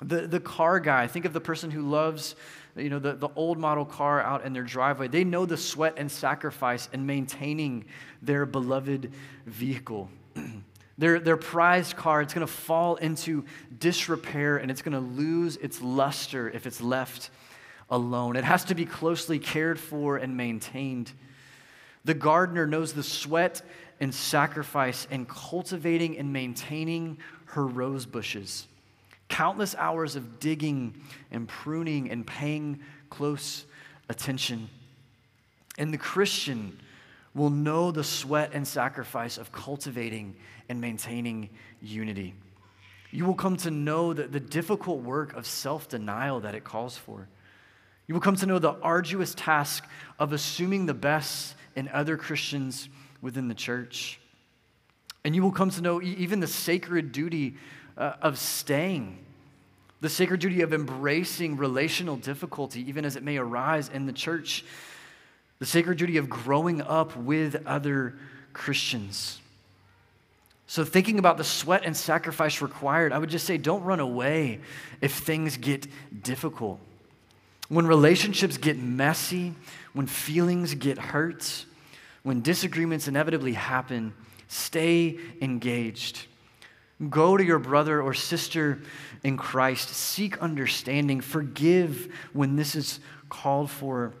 The, 0.00 0.26
the 0.26 0.40
car 0.40 0.80
guy, 0.80 1.06
think 1.06 1.24
of 1.24 1.32
the 1.32 1.40
person 1.40 1.70
who 1.70 1.82
loves 1.82 2.34
you 2.76 2.88
know, 2.88 2.98
the, 2.98 3.12
the 3.14 3.28
old 3.36 3.58
model 3.58 3.84
car 3.84 4.20
out 4.20 4.44
in 4.44 4.52
their 4.52 4.62
driveway. 4.62 5.08
They 5.08 5.24
know 5.24 5.44
the 5.44 5.56
sweat 5.56 5.94
and 5.96 6.10
sacrifice 6.10 6.88
in 6.92 7.04
maintaining 7.04 7.84
their 8.22 8.46
beloved 8.46 9.12
vehicle. 9.46 10.08
their, 10.98 11.20
their 11.20 11.36
prized 11.36 11.96
car, 11.96 12.22
it's 12.22 12.32
going 12.32 12.46
to 12.46 12.52
fall 12.52 12.96
into 12.96 13.44
disrepair 13.78 14.56
and 14.56 14.70
it's 14.70 14.82
going 14.82 14.94
to 14.94 15.00
lose 15.00 15.56
its 15.56 15.82
luster 15.82 16.48
if 16.48 16.66
it's 16.66 16.80
left 16.80 17.30
alone. 17.90 18.36
It 18.36 18.44
has 18.44 18.64
to 18.66 18.74
be 18.74 18.86
closely 18.86 19.38
cared 19.38 19.78
for 19.78 20.16
and 20.16 20.36
maintained. 20.36 21.12
The 22.04 22.14
gardener 22.14 22.66
knows 22.66 22.94
the 22.94 23.02
sweat 23.02 23.62
and 24.00 24.14
sacrifice 24.14 25.06
in 25.10 25.26
cultivating 25.26 26.18
and 26.18 26.32
maintaining 26.32 27.18
her 27.46 27.66
rose 27.66 28.06
bushes. 28.06 28.66
Countless 29.32 29.74
hours 29.76 30.14
of 30.14 30.40
digging 30.40 30.94
and 31.30 31.48
pruning 31.48 32.10
and 32.10 32.26
paying 32.26 32.80
close 33.08 33.64
attention. 34.10 34.68
And 35.78 35.90
the 35.90 35.96
Christian 35.96 36.78
will 37.34 37.48
know 37.48 37.90
the 37.90 38.04
sweat 38.04 38.50
and 38.52 38.68
sacrifice 38.68 39.38
of 39.38 39.50
cultivating 39.50 40.36
and 40.68 40.82
maintaining 40.82 41.48
unity. 41.80 42.34
You 43.10 43.24
will 43.24 43.34
come 43.34 43.56
to 43.56 43.70
know 43.70 44.12
the, 44.12 44.24
the 44.24 44.38
difficult 44.38 45.00
work 45.00 45.32
of 45.32 45.46
self 45.46 45.88
denial 45.88 46.40
that 46.40 46.54
it 46.54 46.62
calls 46.62 46.98
for. 46.98 47.26
You 48.06 48.12
will 48.12 48.20
come 48.20 48.36
to 48.36 48.44
know 48.44 48.58
the 48.58 48.74
arduous 48.82 49.34
task 49.34 49.86
of 50.18 50.34
assuming 50.34 50.84
the 50.84 50.92
best 50.92 51.54
in 51.74 51.88
other 51.88 52.18
Christians 52.18 52.90
within 53.22 53.48
the 53.48 53.54
church. 53.54 54.20
And 55.24 55.34
you 55.34 55.42
will 55.42 55.52
come 55.52 55.70
to 55.70 55.80
know 55.80 56.02
even 56.02 56.40
the 56.40 56.46
sacred 56.46 57.12
duty 57.12 57.54
uh, 57.96 58.14
of 58.22 58.38
staying, 58.38 59.18
the 60.00 60.08
sacred 60.08 60.40
duty 60.40 60.62
of 60.62 60.72
embracing 60.72 61.56
relational 61.56 62.16
difficulty, 62.16 62.88
even 62.88 63.04
as 63.04 63.16
it 63.16 63.22
may 63.22 63.36
arise 63.36 63.88
in 63.88 64.06
the 64.06 64.12
church, 64.12 64.64
the 65.58 65.66
sacred 65.66 65.98
duty 65.98 66.16
of 66.16 66.28
growing 66.28 66.82
up 66.82 67.16
with 67.16 67.66
other 67.66 68.14
Christians. 68.52 69.38
So, 70.66 70.84
thinking 70.84 71.18
about 71.18 71.36
the 71.36 71.44
sweat 71.44 71.82
and 71.84 71.96
sacrifice 71.96 72.62
required, 72.62 73.12
I 73.12 73.18
would 73.18 73.30
just 73.30 73.46
say 73.46 73.58
don't 73.58 73.84
run 73.84 74.00
away 74.00 74.60
if 75.00 75.12
things 75.12 75.56
get 75.58 75.86
difficult. 76.22 76.80
When 77.68 77.86
relationships 77.86 78.56
get 78.56 78.78
messy, 78.78 79.54
when 79.92 80.06
feelings 80.06 80.74
get 80.74 80.98
hurt, 80.98 81.64
when 82.22 82.40
disagreements 82.40 83.06
inevitably 83.06 83.52
happen, 83.52 84.14
stay 84.52 85.18
engaged. 85.40 86.26
Go 87.10 87.36
to 87.36 87.44
your 87.44 87.58
brother 87.58 88.00
or 88.00 88.14
sister 88.14 88.80
in 89.24 89.36
Christ. 89.36 89.88
Seek 89.88 90.38
understanding. 90.38 91.20
Forgive 91.20 92.12
when 92.32 92.56
this 92.56 92.74
is 92.74 93.00
called 93.28 93.70
for. 93.70 94.12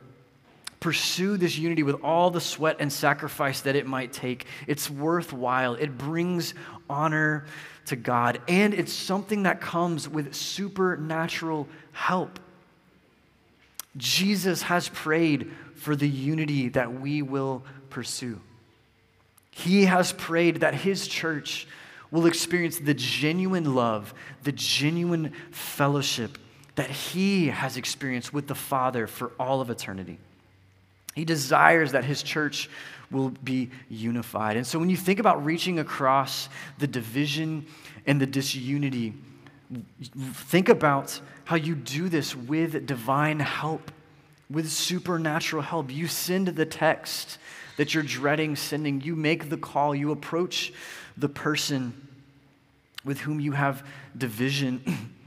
Pursue 0.80 1.36
this 1.36 1.56
unity 1.56 1.84
with 1.84 2.02
all 2.02 2.30
the 2.30 2.40
sweat 2.40 2.76
and 2.80 2.92
sacrifice 2.92 3.60
that 3.60 3.76
it 3.76 3.86
might 3.86 4.12
take. 4.12 4.46
It's 4.66 4.90
worthwhile. 4.90 5.74
It 5.74 5.96
brings 5.96 6.54
honor 6.90 7.46
to 7.86 7.96
God, 7.96 8.40
and 8.48 8.74
it's 8.74 8.92
something 8.92 9.44
that 9.44 9.60
comes 9.60 10.08
with 10.08 10.34
supernatural 10.34 11.68
help. 11.92 12.40
Jesus 13.96 14.62
has 14.62 14.88
prayed 14.88 15.52
for 15.76 15.94
the 15.94 16.08
unity 16.08 16.68
that 16.70 17.00
we 17.00 17.22
will 17.22 17.64
pursue. 17.90 18.40
He 19.52 19.84
has 19.84 20.12
prayed 20.12 20.60
that 20.60 20.74
his 20.74 21.06
church 21.06 21.68
will 22.10 22.26
experience 22.26 22.78
the 22.78 22.94
genuine 22.94 23.74
love, 23.74 24.12
the 24.42 24.52
genuine 24.52 25.32
fellowship 25.50 26.38
that 26.74 26.90
he 26.90 27.48
has 27.48 27.76
experienced 27.76 28.32
with 28.32 28.48
the 28.48 28.54
Father 28.54 29.06
for 29.06 29.32
all 29.38 29.60
of 29.60 29.70
eternity. 29.70 30.18
He 31.14 31.24
desires 31.24 31.92
that 31.92 32.04
his 32.04 32.22
church 32.22 32.70
will 33.10 33.30
be 33.44 33.70
unified. 33.90 34.56
And 34.56 34.66
so 34.66 34.78
when 34.78 34.88
you 34.88 34.96
think 34.96 35.18
about 35.18 35.44
reaching 35.44 35.78
across 35.78 36.48
the 36.78 36.86
division 36.86 37.66
and 38.06 38.18
the 38.18 38.26
disunity, 38.26 39.12
think 40.22 40.70
about 40.70 41.20
how 41.44 41.56
you 41.56 41.74
do 41.74 42.08
this 42.08 42.34
with 42.34 42.86
divine 42.86 43.40
help, 43.40 43.92
with 44.50 44.70
supernatural 44.70 45.62
help. 45.62 45.92
You 45.92 46.08
send 46.08 46.48
the 46.48 46.66
text 46.66 47.38
that 47.76 47.94
you're 47.94 48.02
dreading 48.02 48.56
sending, 48.56 49.00
you 49.00 49.16
make 49.16 49.48
the 49.48 49.56
call, 49.56 49.94
you 49.94 50.12
approach 50.12 50.72
the 51.16 51.28
person 51.28 52.08
with 53.04 53.20
whom 53.20 53.40
you 53.40 53.52
have 53.52 53.86
division. 54.16 54.82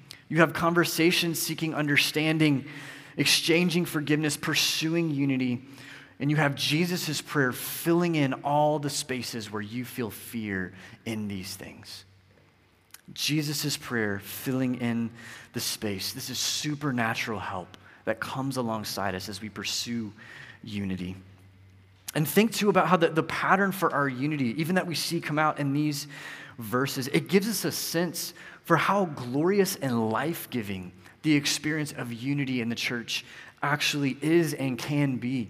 you 0.29 0.38
have 0.38 0.53
conversations 0.53 1.39
seeking 1.39 1.73
understanding, 1.73 2.65
exchanging 3.17 3.86
forgiveness, 3.86 4.38
pursuing 4.38 5.12
unity. 5.12 5.62
And 6.19 6.29
you 6.31 6.38
have 6.38 6.55
Jesus' 6.55 7.21
prayer 7.21 7.51
filling 7.51 8.15
in 8.15 8.34
all 8.36 8.79
the 8.79 8.89
spaces 8.89 9.51
where 9.51 9.62
you 9.62 9.84
feel 9.84 10.10
fear 10.10 10.73
in 11.05 11.27
these 11.27 11.55
things. 11.55 12.05
Jesus' 13.13 13.77
prayer 13.77 14.19
filling 14.19 14.75
in 14.75 15.10
the 15.53 15.60
space. 15.60 16.13
This 16.13 16.29
is 16.29 16.39
supernatural 16.39 17.39
help 17.39 17.77
that 18.05 18.19
comes 18.19 18.58
alongside 18.58 19.13
us 19.13 19.29
as 19.29 19.41
we 19.41 19.49
pursue 19.49 20.13
unity. 20.63 21.15
And 22.15 22.28
think 22.28 22.54
too 22.54 22.69
about 22.69 22.88
how 22.88 22.97
the, 22.97 23.10
the 23.10 23.23
pattern 23.23 23.71
for 23.71 23.93
our 23.93 24.08
unity, 24.08 24.60
even 24.60 24.75
that 24.75 24.88
we 24.88 24.95
see 24.95 25.19
come 25.19 25.38
out 25.38 25.60
in 25.60 25.73
these 25.73 26.08
verses, 26.58 27.08
it 27.10 27.28
gives 27.28 27.47
us 27.47 27.65
a 27.65 27.71
sense 27.71 28.34
for 28.63 28.78
how 28.78 29.06
glorious 29.06 29.75
and 29.75 30.10
life 30.10 30.49
giving 30.49 30.91
the 31.21 31.36
experience 31.36 31.91
of 31.91 32.13
unity 32.13 32.62
in 32.62 32.69
the 32.69 32.75
church 32.75 33.25
actually 33.62 34.17
is 34.21 34.54
and 34.54 34.78
can 34.78 35.17
be. 35.17 35.49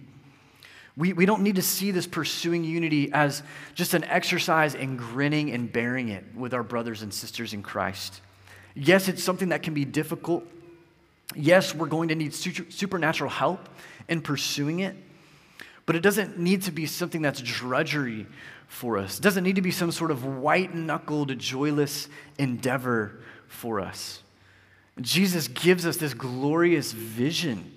We, 0.98 1.14
we 1.14 1.26
don't 1.26 1.42
need 1.42 1.56
to 1.56 1.62
see 1.62 1.92
this 1.92 2.08
pursuing 2.08 2.64
unity 2.64 3.12
as 3.12 3.44
just 3.74 3.94
an 3.94 4.06
exercise 4.06 4.74
in 4.76 4.96
grinning 4.96 5.52
and 5.52 5.72
bearing 5.72 6.10
it 6.10 6.24
with 6.34 6.54
our 6.54 6.64
brothers 6.64 7.02
and 7.02 7.14
sisters 7.14 7.54
in 7.54 7.62
Christ. 7.62 8.22
Yes, 8.74 9.08
it's 9.10 9.24
something 9.24 9.50
that 9.50 9.62
can 9.62 9.74
be 9.74 9.86
difficult. 9.86 10.46
Yes, 11.36 11.76
we're 11.76 11.88
going 11.88 12.10
to 12.10 12.16
need 12.16 12.34
supernatural 12.34 13.30
help 13.30 13.68
in 14.08 14.22
pursuing 14.22 14.80
it, 14.80 14.96
but 15.86 15.96
it 15.96 16.02
doesn't 16.02 16.40
need 16.40 16.64
to 16.64 16.72
be 16.72 16.86
something 16.86 17.22
that's 17.22 17.42
drudgery 17.42 18.26
for 18.68 18.98
us. 18.98 19.20
It 19.20 19.22
doesn't 19.22 19.44
need 19.44 19.56
to 19.56 19.62
be 19.62 19.72
some 19.72 19.92
sort 19.92 20.12
of 20.12 20.26
white 20.26 20.74
knuckled, 20.74 21.38
joyless 21.38 22.10
endeavor 22.38 23.20
for 23.48 23.80
us. 23.80 24.22
Jesus 25.02 25.48
gives 25.48 25.86
us 25.86 25.98
this 25.98 26.14
glorious 26.14 26.92
vision 26.92 27.72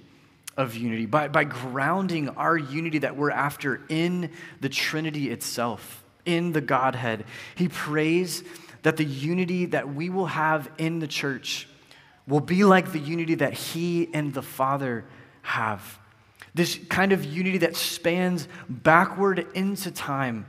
of 0.57 0.77
unity, 0.77 1.07
by, 1.07 1.29
by 1.29 1.45
grounding 1.45 2.29
our 2.31 2.57
unity 2.57 2.99
that 2.99 3.17
we're 3.17 3.31
after 3.31 3.81
in 3.89 4.31
the 4.61 4.69
Trinity 4.69 5.31
itself, 5.31 6.03
in 6.25 6.53
the 6.53 6.61
Godhead. 6.61 7.25
He 7.55 7.69
prays 7.69 8.43
that 8.83 8.97
the 8.97 9.05
unity 9.05 9.67
that 9.67 9.93
we 9.95 10.11
will 10.11 10.27
have 10.27 10.71
in 10.79 10.99
the 10.99 11.07
church 11.07 11.69
will 12.27 12.41
be 12.41 12.65
like 12.65 12.93
the 12.93 12.99
unity 12.99 13.37
that 13.37 13.55
He 13.55 14.09
and 14.13 14.35
the 14.35 14.43
Father 14.43 15.05
have. 15.43 15.99
This 16.55 16.79
kind 16.89 17.13
of 17.13 17.25
unity 17.25 17.59
that 17.59 17.77
spans 17.77 18.49
backward 18.69 19.47
into 19.55 19.91
time 19.91 20.47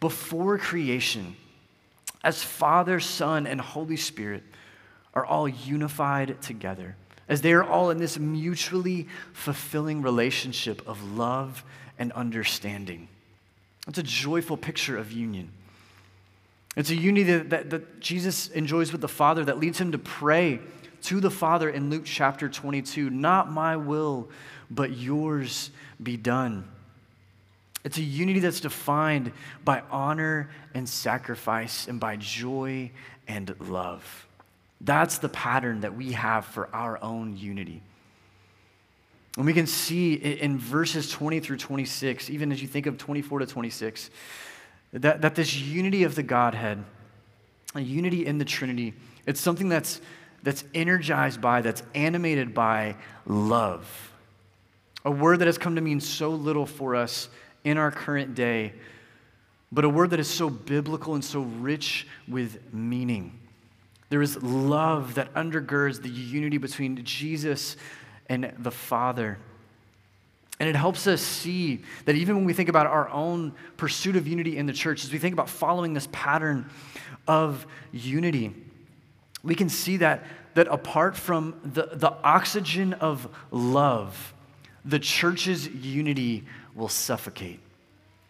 before 0.00 0.58
creation, 0.58 1.36
as 2.24 2.42
Father, 2.42 3.00
Son, 3.00 3.46
and 3.46 3.60
Holy 3.60 3.96
Spirit 3.96 4.42
are 5.14 5.24
all 5.24 5.48
unified 5.48 6.40
together, 6.40 6.96
as 7.28 7.40
they 7.40 7.52
are 7.52 7.64
all 7.64 7.90
in 7.90 7.98
this 7.98 8.18
mutually 8.18 9.08
fulfilling 9.32 10.02
relationship 10.02 10.86
of 10.88 11.02
love 11.12 11.64
and 11.98 12.12
understanding. 12.12 13.08
It's 13.86 13.98
a 13.98 14.02
joyful 14.02 14.56
picture 14.56 14.96
of 14.96 15.12
union. 15.12 15.50
It's 16.76 16.90
a 16.90 16.96
unity 16.96 17.24
that, 17.24 17.50
that, 17.50 17.70
that, 17.70 18.00
Jesus 18.00 18.48
enjoys 18.48 18.92
with 18.92 19.00
the 19.00 19.08
Father 19.08 19.44
that 19.44 19.58
leads 19.58 19.80
him 19.80 19.92
to 19.92 19.98
pray 19.98 20.60
to 21.02 21.20
the 21.20 21.30
Father 21.30 21.68
in 21.68 21.90
Luke 21.90 22.04
chapter 22.04 22.48
22 22.48 23.10
Not 23.10 23.50
my 23.50 23.76
will, 23.76 24.28
but 24.70 24.96
yours 24.96 25.70
be 26.02 26.16
done. 26.16 26.68
It's 27.84 27.98
a 27.98 28.02
unity 28.02 28.40
that's 28.40 28.60
defined 28.60 29.32
by 29.64 29.82
honor 29.90 30.50
and 30.74 30.88
sacrifice 30.88 31.88
and 31.88 31.98
by 31.98 32.16
joy 32.16 32.90
and 33.26 33.54
love. 33.60 34.26
That's 34.80 35.18
the 35.18 35.28
pattern 35.28 35.80
that 35.80 35.96
we 35.96 36.12
have 36.12 36.44
for 36.44 36.68
our 36.74 37.02
own 37.02 37.36
unity. 37.36 37.82
And 39.36 39.46
we 39.46 39.52
can 39.52 39.66
see 39.66 40.14
in 40.14 40.58
verses 40.58 41.10
20 41.10 41.40
through 41.40 41.56
26, 41.56 42.30
even 42.30 42.52
as 42.52 42.60
you 42.60 42.68
think 42.68 42.86
of 42.86 42.98
24 42.98 43.40
to 43.40 43.46
26, 43.46 44.10
that, 44.92 45.22
that 45.22 45.34
this 45.34 45.56
unity 45.56 46.04
of 46.04 46.14
the 46.14 46.22
Godhead, 46.22 46.84
a 47.74 47.80
unity 47.80 48.26
in 48.26 48.38
the 48.38 48.44
Trinity, 48.44 48.92
it's 49.26 49.40
something 49.40 49.68
that's, 49.68 50.00
that's 50.42 50.64
energized 50.74 51.40
by, 51.40 51.60
that's 51.60 51.82
animated 51.94 52.54
by 52.54 52.96
love. 53.26 54.12
A 55.04 55.10
word 55.10 55.38
that 55.40 55.46
has 55.46 55.58
come 55.58 55.76
to 55.76 55.80
mean 55.80 56.00
so 56.00 56.30
little 56.30 56.66
for 56.66 56.94
us 56.96 57.28
in 57.64 57.78
our 57.78 57.90
current 57.90 58.34
day, 58.34 58.72
but 59.70 59.84
a 59.84 59.88
word 59.88 60.10
that 60.10 60.20
is 60.20 60.28
so 60.28 60.50
biblical 60.50 61.14
and 61.14 61.24
so 61.24 61.40
rich 61.40 62.06
with 62.28 62.72
meaning. 62.72 63.38
There 64.10 64.22
is 64.22 64.42
love 64.42 65.14
that 65.14 65.32
undergirds 65.34 66.02
the 66.02 66.10
unity 66.10 66.58
between 66.58 67.02
Jesus 67.04 67.76
and 68.28 68.52
the 68.58 68.70
Father. 68.70 69.38
And 70.60 70.68
it 70.68 70.76
helps 70.76 71.06
us 71.06 71.20
see 71.20 71.82
that 72.04 72.14
even 72.14 72.36
when 72.36 72.44
we 72.44 72.52
think 72.52 72.68
about 72.68 72.86
our 72.86 73.08
own 73.08 73.54
pursuit 73.76 74.14
of 74.14 74.28
unity 74.28 74.58
in 74.58 74.66
the 74.66 74.72
church, 74.72 75.02
as 75.02 75.12
we 75.12 75.18
think 75.18 75.32
about 75.32 75.48
following 75.48 75.92
this 75.92 76.08
pattern 76.12 76.70
of 77.26 77.66
unity, 77.90 78.54
we 79.42 79.54
can 79.54 79.68
see 79.68 79.98
that, 79.98 80.24
that 80.54 80.68
apart 80.68 81.16
from 81.16 81.58
the, 81.64 81.88
the 81.92 82.12
oxygen 82.22 82.92
of 82.94 83.28
love, 83.50 84.34
the 84.84 84.98
church's 84.98 85.68
unity 85.68 86.44
will 86.74 86.88
suffocate. 86.88 87.60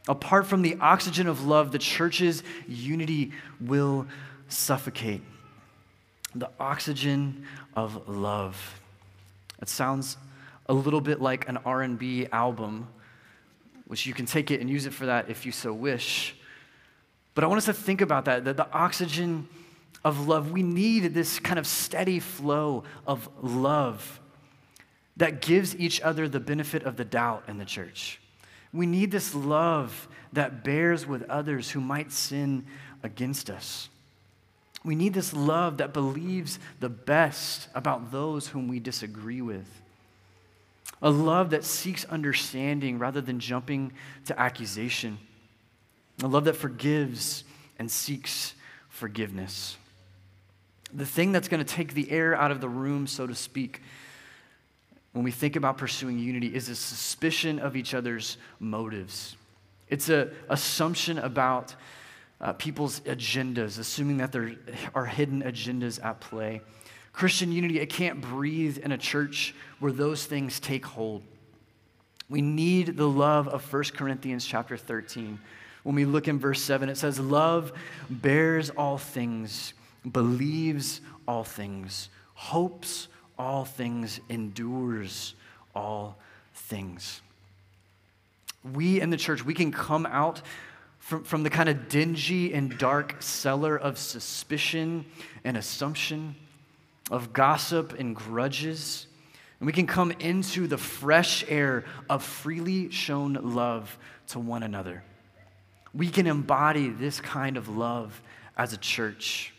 Apart 0.09 0.47
from 0.47 0.63
the 0.63 0.77
oxygen 0.81 1.29
of 1.29 1.47
love, 1.47 1.71
the 1.73 1.79
church's 1.79 2.43
unity 2.67 3.33
will 3.61 4.07
suffocate. 4.49 5.23
The 6.35 6.51
oxygen 6.59 7.47
of 7.77 8.09
love. 8.09 8.81
It 9.61 9.69
sounds 9.69 10.17
a 10.67 10.73
little 10.73 11.01
bit 11.01 11.21
like 11.21 11.49
an 11.49 11.59
R&B 11.59 12.29
album, 12.33 12.89
which 13.87 14.07
you 14.07 14.15
can 14.15 14.27
take 14.27 14.51
it 14.51 14.61
and 14.61 14.69
use 14.69 14.87
it 14.87 14.93
for 14.95 15.07
that 15.07 15.29
if 15.29 15.47
you 15.47 15.53
so 15.53 15.73
wish. 15.73 16.35
But 17.35 17.45
I 17.45 17.47
want 17.47 17.59
us 17.59 17.67
to 17.67 17.73
think 17.73 18.01
about 18.01 18.25
that, 18.25 18.45
that 18.45 18.57
the 18.57 18.71
oxygen 18.73 19.49
of 20.05 20.27
love, 20.27 20.51
we 20.51 20.63
need 20.63 21.15
this 21.15 21.39
kind 21.39 21.59
of 21.59 21.67
steady 21.67 22.19
flow 22.21 22.85
of 23.07 23.29
love 23.41 24.21
that 25.17 25.41
gives 25.41 25.77
each 25.77 26.01
other 26.01 26.29
the 26.29 26.41
benefit 26.41 26.83
of 26.85 26.97
the 26.97 27.05
doubt 27.05 27.45
in 27.47 27.59
the 27.59 27.65
church. 27.65 28.21
We 28.73 28.87
need 28.87 29.11
this 29.11 29.35
love 29.35 30.09
that 30.33 30.65
bears 30.65 31.07
with 31.07 31.23
others 31.29 31.71
who 31.71 31.81
might 31.81 32.11
sin 32.11 32.67
against 33.03 33.51
us. 33.51 33.89
We 34.85 34.95
need 34.95 35.15
this 35.15 35.33
love 35.33 35.77
that 35.77 35.93
believes 35.93 36.59
the 36.81 36.89
best 36.89 37.69
about 37.75 38.11
those 38.11 38.49
whom 38.49 38.67
we 38.67 38.81
disagree 38.81 39.43
with. 39.43 39.69
A 41.01 41.11
love 41.11 41.51
that 41.51 41.65
seeks 41.65 42.05
understanding 42.07 42.99
rather 42.99 43.21
than 43.21 43.39
jumping 43.39 43.93
to 44.27 44.39
accusation. 44.41 45.19
A 46.23 46.27
love 46.27 46.45
that 46.45 46.57
forgives 46.57 47.45
and 47.79 47.91
seeks 47.91 48.55
forgiveness. 48.89 49.77
The 50.93 51.07
thing 51.07 51.33
that's 51.33 51.49
going 51.49 51.65
to 51.65 51.75
take 51.75 51.95
the 51.95 52.11
air 52.11 52.35
out 52.35 52.51
of 52.51 52.61
the 52.61 52.69
room, 52.69 53.07
so 53.07 53.27
to 53.27 53.35
speak, 53.35 53.81
when 55.13 55.25
we 55.25 55.31
think 55.31 55.57
about 55.57 55.79
pursuing 55.79 56.19
unity 56.19 56.55
is 56.55 56.69
a 56.69 56.75
suspicion 56.75 57.59
of 57.59 57.77
each 57.77 57.95
other's 57.95 58.39
motives. 58.61 59.37
It's 59.89 60.09
an 60.09 60.31
assumption 60.49 61.19
about 61.19 61.75
uh, 62.41 62.55
people's 62.55 63.01
agendas, 63.01 63.79
assuming 63.79 64.17
that 64.19 64.33
there 64.33 64.57
are 64.95 65.07
hidden 65.07 65.43
agendas 65.43 66.03
at 66.05 66.21
play. 66.21 66.63
Christian 67.13 67.53
unity, 67.53 67.79
it 67.79 67.91
can't 67.91 68.21
breathe 68.21 68.79
in 68.79 68.93
a 68.93 68.99
church 68.99 69.55
where 69.81 69.93
those 69.93 70.25
things 70.25 70.59
take 70.59 70.85
hold. 70.85 71.23
We 72.29 72.41
need 72.41 72.97
the 72.97 73.09
love 73.09 73.49
of 73.49 73.71
1 73.71 73.83
Corinthians 73.95 74.47
chapter 74.47 74.79
13. 74.79 75.39
When 75.83 75.95
we 75.95 76.05
look 76.05 76.29
in 76.29 76.39
verse 76.39 76.63
7, 76.63 76.89
it 76.89 76.97
says, 76.97 77.21
Love 77.21 77.73
bears 78.09 78.71
all 78.71 78.97
things, 78.97 79.75
believes 80.11 81.01
all 81.27 81.45
things, 81.45 82.09
hopes 82.35 83.09
all 83.39 83.65
things, 83.65 84.21
endures 84.29 85.35
all 85.75 86.19
things. 86.55 87.21
We 88.75 89.01
in 89.01 89.11
the 89.11 89.17
church, 89.17 89.45
we 89.45 89.55
can 89.55 89.73
come 89.73 90.07
out 90.07 90.43
from, 90.99 91.25
from 91.25 91.43
the 91.43 91.51
kind 91.51 91.69
of 91.69 91.89
dingy 91.89 92.55
and 92.55 92.79
dark 92.79 93.21
cellar 93.21 93.77
of 93.77 93.99
suspicion 93.99 95.05
and 95.45 95.57
assumption, 95.57 96.37
of 97.11 97.33
gossip 97.33 97.99
and 97.99 98.15
grudges. 98.15 99.07
And 99.59 99.67
we 99.67 99.73
can 99.73 99.87
come 99.87 100.13
into 100.13 100.69
the 100.69 100.79
fresh 100.79 101.45
air 101.49 101.85
of 102.09 102.23
freely 102.23 102.91
shown 102.91 103.35
love 103.35 103.99
to 104.29 104.39
one 104.39 104.63
another. 104.63 105.03
We 105.93 106.09
can 106.09 106.27
embody 106.27 106.89
this 106.89 107.21
kind 107.21 107.57
of 107.57 107.69
love 107.69 108.23
as 108.57 108.73
a 108.73 108.77
church. 108.77 109.53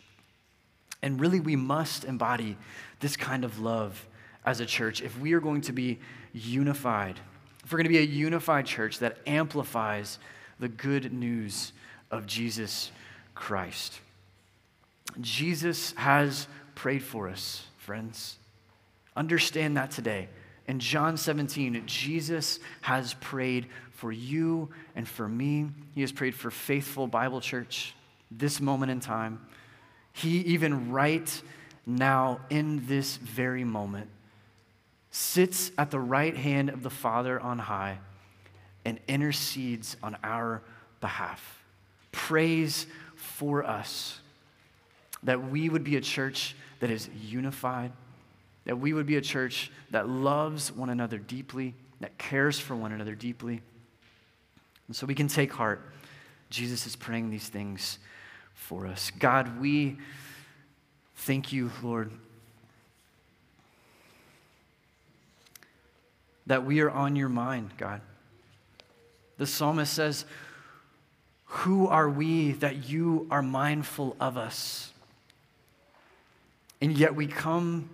And 1.04 1.20
really, 1.20 1.38
we 1.38 1.54
must 1.54 2.04
embody 2.04 2.56
this 3.00 3.14
kind 3.14 3.44
of 3.44 3.60
love 3.60 4.06
as 4.46 4.60
a 4.60 4.64
church 4.64 5.02
if 5.02 5.18
we 5.18 5.34
are 5.34 5.40
going 5.40 5.60
to 5.60 5.72
be 5.72 5.98
unified, 6.32 7.20
if 7.62 7.70
we're 7.70 7.76
going 7.76 7.84
to 7.84 7.90
be 7.90 7.98
a 7.98 8.00
unified 8.00 8.64
church 8.64 9.00
that 9.00 9.18
amplifies 9.26 10.18
the 10.58 10.68
good 10.68 11.12
news 11.12 11.74
of 12.10 12.26
Jesus 12.26 12.90
Christ. 13.34 14.00
Jesus 15.20 15.92
has 15.98 16.48
prayed 16.74 17.02
for 17.02 17.28
us, 17.28 17.66
friends. 17.76 18.36
Understand 19.14 19.76
that 19.76 19.90
today. 19.90 20.30
In 20.66 20.80
John 20.80 21.18
17, 21.18 21.82
Jesus 21.84 22.60
has 22.80 23.12
prayed 23.20 23.66
for 23.92 24.10
you 24.10 24.70
and 24.96 25.06
for 25.06 25.28
me. 25.28 25.68
He 25.94 26.00
has 26.00 26.12
prayed 26.12 26.34
for 26.34 26.50
faithful 26.50 27.06
Bible 27.06 27.42
church 27.42 27.94
this 28.30 28.58
moment 28.58 28.90
in 28.90 29.00
time. 29.00 29.38
He 30.14 30.38
even 30.38 30.90
right 30.90 31.42
now, 31.84 32.40
in 32.48 32.86
this 32.86 33.16
very 33.16 33.64
moment, 33.64 34.08
sits 35.10 35.70
at 35.76 35.90
the 35.90 35.98
right 35.98 36.36
hand 36.36 36.70
of 36.70 36.82
the 36.82 36.90
Father 36.90 37.38
on 37.38 37.58
high 37.58 37.98
and 38.84 39.00
intercedes 39.08 39.96
on 40.02 40.16
our 40.22 40.62
behalf. 41.00 41.64
Prays 42.12 42.86
for 43.16 43.64
us 43.64 44.20
that 45.24 45.50
we 45.50 45.68
would 45.68 45.84
be 45.84 45.96
a 45.96 46.00
church 46.00 46.54
that 46.78 46.90
is 46.90 47.10
unified, 47.20 47.90
that 48.66 48.78
we 48.78 48.92
would 48.92 49.06
be 49.06 49.16
a 49.16 49.20
church 49.20 49.70
that 49.90 50.08
loves 50.08 50.70
one 50.70 50.90
another 50.90 51.18
deeply, 51.18 51.74
that 52.00 52.16
cares 52.18 52.58
for 52.58 52.76
one 52.76 52.92
another 52.92 53.16
deeply. 53.16 53.60
And 54.86 54.94
so 54.94 55.06
we 55.06 55.14
can 55.14 55.26
take 55.28 55.52
heart. 55.52 55.82
Jesus 56.50 56.86
is 56.86 56.94
praying 56.94 57.30
these 57.30 57.48
things 57.48 57.98
for 58.54 58.86
us. 58.86 59.10
God, 59.18 59.60
we 59.60 59.98
thank 61.16 61.52
you, 61.52 61.70
Lord, 61.82 62.10
that 66.46 66.64
we 66.64 66.80
are 66.80 66.90
on 66.90 67.16
your 67.16 67.28
mind, 67.28 67.70
God. 67.76 68.00
The 69.36 69.46
psalmist 69.46 69.92
says, 69.92 70.24
Who 71.46 71.88
are 71.88 72.08
we 72.08 72.52
that 72.52 72.88
you 72.88 73.26
are 73.30 73.42
mindful 73.42 74.16
of 74.20 74.36
us? 74.36 74.92
And 76.80 76.96
yet 76.96 77.14
we 77.14 77.26
come 77.26 77.88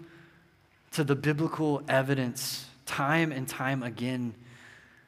to 0.93 1.05
the 1.05 1.15
biblical 1.15 1.83
evidence 1.89 2.67
time 2.87 3.31
and 3.31 3.47
time 3.47 3.83
again 3.83 4.35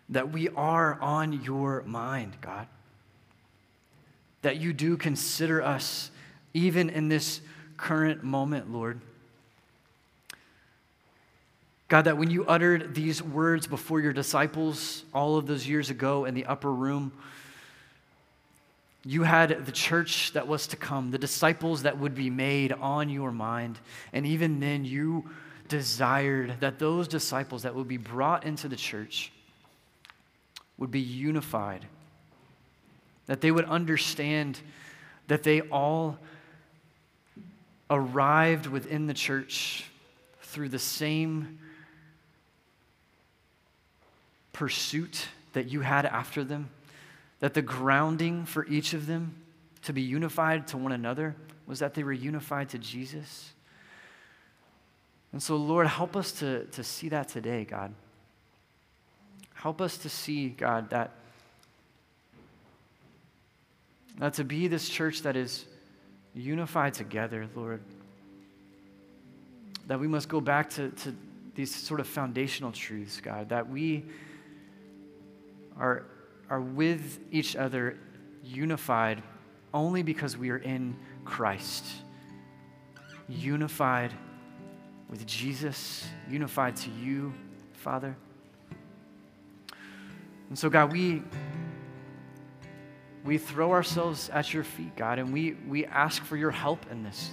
that 0.09 0.31
we 0.31 0.49
are 0.51 0.99
on 1.01 1.43
your 1.43 1.83
mind, 1.83 2.37
God. 2.41 2.67
That 4.43 4.59
you 4.59 4.73
do 4.73 4.97
consider 4.97 5.63
us 5.63 6.11
even 6.55 6.91
in 6.91 7.09
this 7.09 7.41
current 7.77 8.23
moment, 8.23 8.73
Lord. 8.73 9.01
God, 11.89 12.07
that 12.07 12.17
when 12.17 12.31
you 12.31 12.47
uttered 12.47 12.95
these 12.95 13.23
words 13.23 13.67
before 13.67 14.01
your 14.01 14.13
disciples 14.13 15.05
all 15.13 15.37
of 15.37 15.47
those 15.47 15.69
years 15.69 15.91
ago 15.91 16.25
in 16.25 16.35
the 16.35 16.47
upper 16.47 16.73
room, 16.73 17.13
you 19.05 19.25
had 19.25 19.67
the 19.67 19.73
church 19.73 20.33
that 20.33 20.47
was 20.47 20.69
to 20.69 20.77
come, 20.77 21.11
the 21.11 21.19
disciples 21.19 21.83
that 21.83 21.99
would 21.99 22.15
be 22.15 22.31
made 22.31 22.73
on 22.73 23.09
your 23.09 23.33
mind. 23.33 23.79
And 24.13 24.25
even 24.25 24.61
then, 24.61 24.85
you 24.85 25.29
desired 25.69 26.55
that 26.61 26.79
those 26.79 27.09
disciples 27.09 27.63
that 27.65 27.75
would 27.75 27.89
be 27.89 27.97
brought 27.97 28.45
into 28.45 28.69
the 28.69 28.77
church 28.77 29.33
would 30.79 30.91
be 30.91 31.01
unified, 31.01 31.85
that 33.27 33.41
they 33.41 33.51
would 33.51 33.65
understand 33.67 34.61
that 35.29 35.43
they 35.43 35.61
all 35.63 36.19
arrived 37.91 38.67
within 38.67 39.07
the 39.07 39.15
church 39.15 39.85
through 40.43 40.69
the 40.69 40.79
same 40.79 41.59
pursuit 44.53 45.29
that 45.53 45.69
you 45.71 45.81
had 45.81 46.07
after 46.07 46.45
them, 46.45 46.71
that 47.41 47.55
the 47.55 47.63
grounding 47.63 48.45
for 48.45 48.67
each 48.67 48.95
of 48.95 49.07
them 49.07 49.35
to 49.83 49.93
be 49.93 50.03
unified 50.03 50.67
to 50.69 50.77
one 50.77 50.93
another 50.93 51.35
was 51.67 51.79
that 51.81 51.95
they 51.95 52.03
were 52.03 52.13
unified 52.13 52.69
to 52.71 52.79
Jesus. 52.79 53.53
And 55.33 55.43
so, 55.43 55.57
Lord, 55.57 55.87
help 55.87 56.17
us 56.17 56.33
to, 56.33 56.65
to 56.67 56.85
see 56.85 57.09
that 57.09 57.29
today, 57.29 57.65
God. 57.65 57.95
Help 59.55 59.81
us 59.81 59.97
to 59.99 60.09
see, 60.09 60.51
God, 60.51 60.91
that, 60.91 61.13
that 64.19 64.35
to 64.35 64.45
be 64.45 64.69
this 64.69 64.89
church 64.89 65.23
that 65.23 65.37
is 65.37 65.65
unified 66.35 66.95
together, 66.95 67.49
Lord, 67.55 67.83
that 69.87 69.99
we 69.99 70.07
must 70.07 70.29
go 70.29 70.41
back 70.41 70.71
to, 70.71 70.91
to 70.91 71.15
these 71.55 71.75
sort 71.75 72.01
of 72.01 72.07
foundational 72.07 72.73
truths, 72.73 73.21
God, 73.21 73.49
that 73.51 73.69
we 73.69 74.05
are, 75.79 76.05
are 76.49 76.61
with 76.61 77.21
each 77.31 77.57
other 77.57 77.99
unified 78.43 79.23
only 79.75 80.03
because 80.03 80.37
we 80.37 80.51
are 80.51 80.59
in 80.59 80.97
Christ. 81.25 81.85
Unified 83.29 84.13
with 85.09 85.27
Jesus, 85.27 86.07
unified 86.29 86.77
to 86.77 86.91
you, 86.91 87.33
Father. 87.75 88.17
And 90.49 90.59
so, 90.59 90.69
God, 90.69 90.93
we, 90.93 91.23
we 93.25 93.39
throw 93.39 93.71
ourselves 93.71 94.29
at 94.31 94.53
your 94.53 94.65
feet, 94.65 94.97
God, 94.97 95.19
and 95.19 95.33
we, 95.33 95.53
we 95.69 95.87
ask 95.87 96.23
for 96.23 96.37
your 96.37 96.51
help 96.51 96.85
in 96.91 97.05
this. 97.05 97.31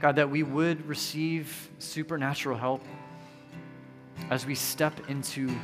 God, 0.00 0.16
that 0.16 0.30
we 0.30 0.42
would 0.42 0.86
receive 0.86 1.70
supernatural 1.78 2.56
help 2.56 2.82
as 4.30 4.46
we 4.46 4.54
step 4.54 5.10
into 5.10 5.54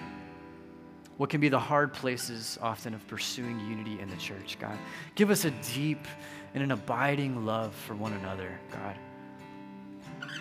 what 1.17 1.29
can 1.29 1.41
be 1.41 1.49
the 1.49 1.59
hard 1.59 1.93
places 1.93 2.59
often 2.63 2.95
of 2.95 3.07
pursuing 3.07 3.61
unity 3.69 4.01
in 4.01 4.09
the 4.09 4.17
church, 4.17 4.57
God. 4.59 4.79
Give 5.15 5.31
us 5.31 5.45
a 5.45 5.51
deep 5.75 6.07
and 6.55 6.63
an 6.63 6.71
abiding 6.71 7.45
love 7.45 7.75
for 7.75 7.95
one 7.95 8.13
another, 8.15 8.59
God. 8.73 8.97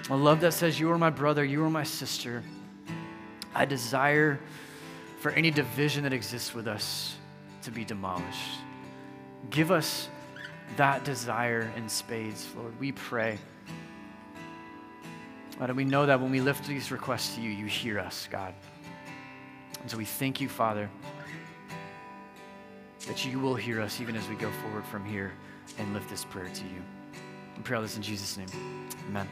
A 0.10 0.16
love 0.16 0.40
that 0.42 0.54
says, 0.54 0.80
You 0.80 0.92
are 0.92 0.98
my 0.98 1.10
brother, 1.10 1.44
you 1.44 1.64
are 1.64 1.70
my 1.70 1.84
sister. 1.84 2.44
I 3.54 3.66
desire 3.66 4.40
for 5.20 5.32
any 5.32 5.52
division 5.52 6.04
that 6.04 6.14
exists 6.14 6.54
with 6.54 6.68
us 6.68 7.16
to 7.70 7.76
be 7.76 7.86
demolished. 7.86 8.60
Give 9.50 9.72
us 9.72 10.10
that 10.76 11.04
desire 11.04 11.72
in 11.76 11.90
spades, 11.90 12.48
Lord. 12.56 12.78
We 12.80 12.92
pray. 12.92 13.38
God, 15.60 15.70
and 15.70 15.78
we 15.78 15.86
know 15.86 16.06
that 16.06 16.20
when 16.20 16.32
we 16.32 16.42
lift 16.42 16.66
these 16.68 16.92
requests 16.92 17.36
to 17.36 17.42
you, 17.42 17.50
you 17.50 17.66
hear 17.66 18.00
us, 18.00 18.28
God. 18.32 18.54
And 19.82 19.90
so 19.90 19.98
we 19.98 20.06
thank 20.06 20.42
you, 20.42 20.50
Father, 20.50 20.90
that 23.08 23.26
you 23.26 23.40
will 23.40 23.56
hear 23.56 23.82
us 23.82 24.00
even 24.00 24.16
as 24.16 24.28
we 24.28 24.36
go 24.36 24.52
forward 24.62 24.86
from 24.86 25.06
here 25.06 25.34
and 25.78 25.94
lift 25.94 26.10
this 26.10 26.26
prayer 26.26 26.50
to 26.50 26.64
you. 26.64 26.82
We 27.58 27.64
pray 27.64 27.76
all 27.76 27.82
this 27.82 27.98
in 27.98 28.02
Jesus' 28.02 28.38
name. 28.38 28.48
Amen. 29.10 29.28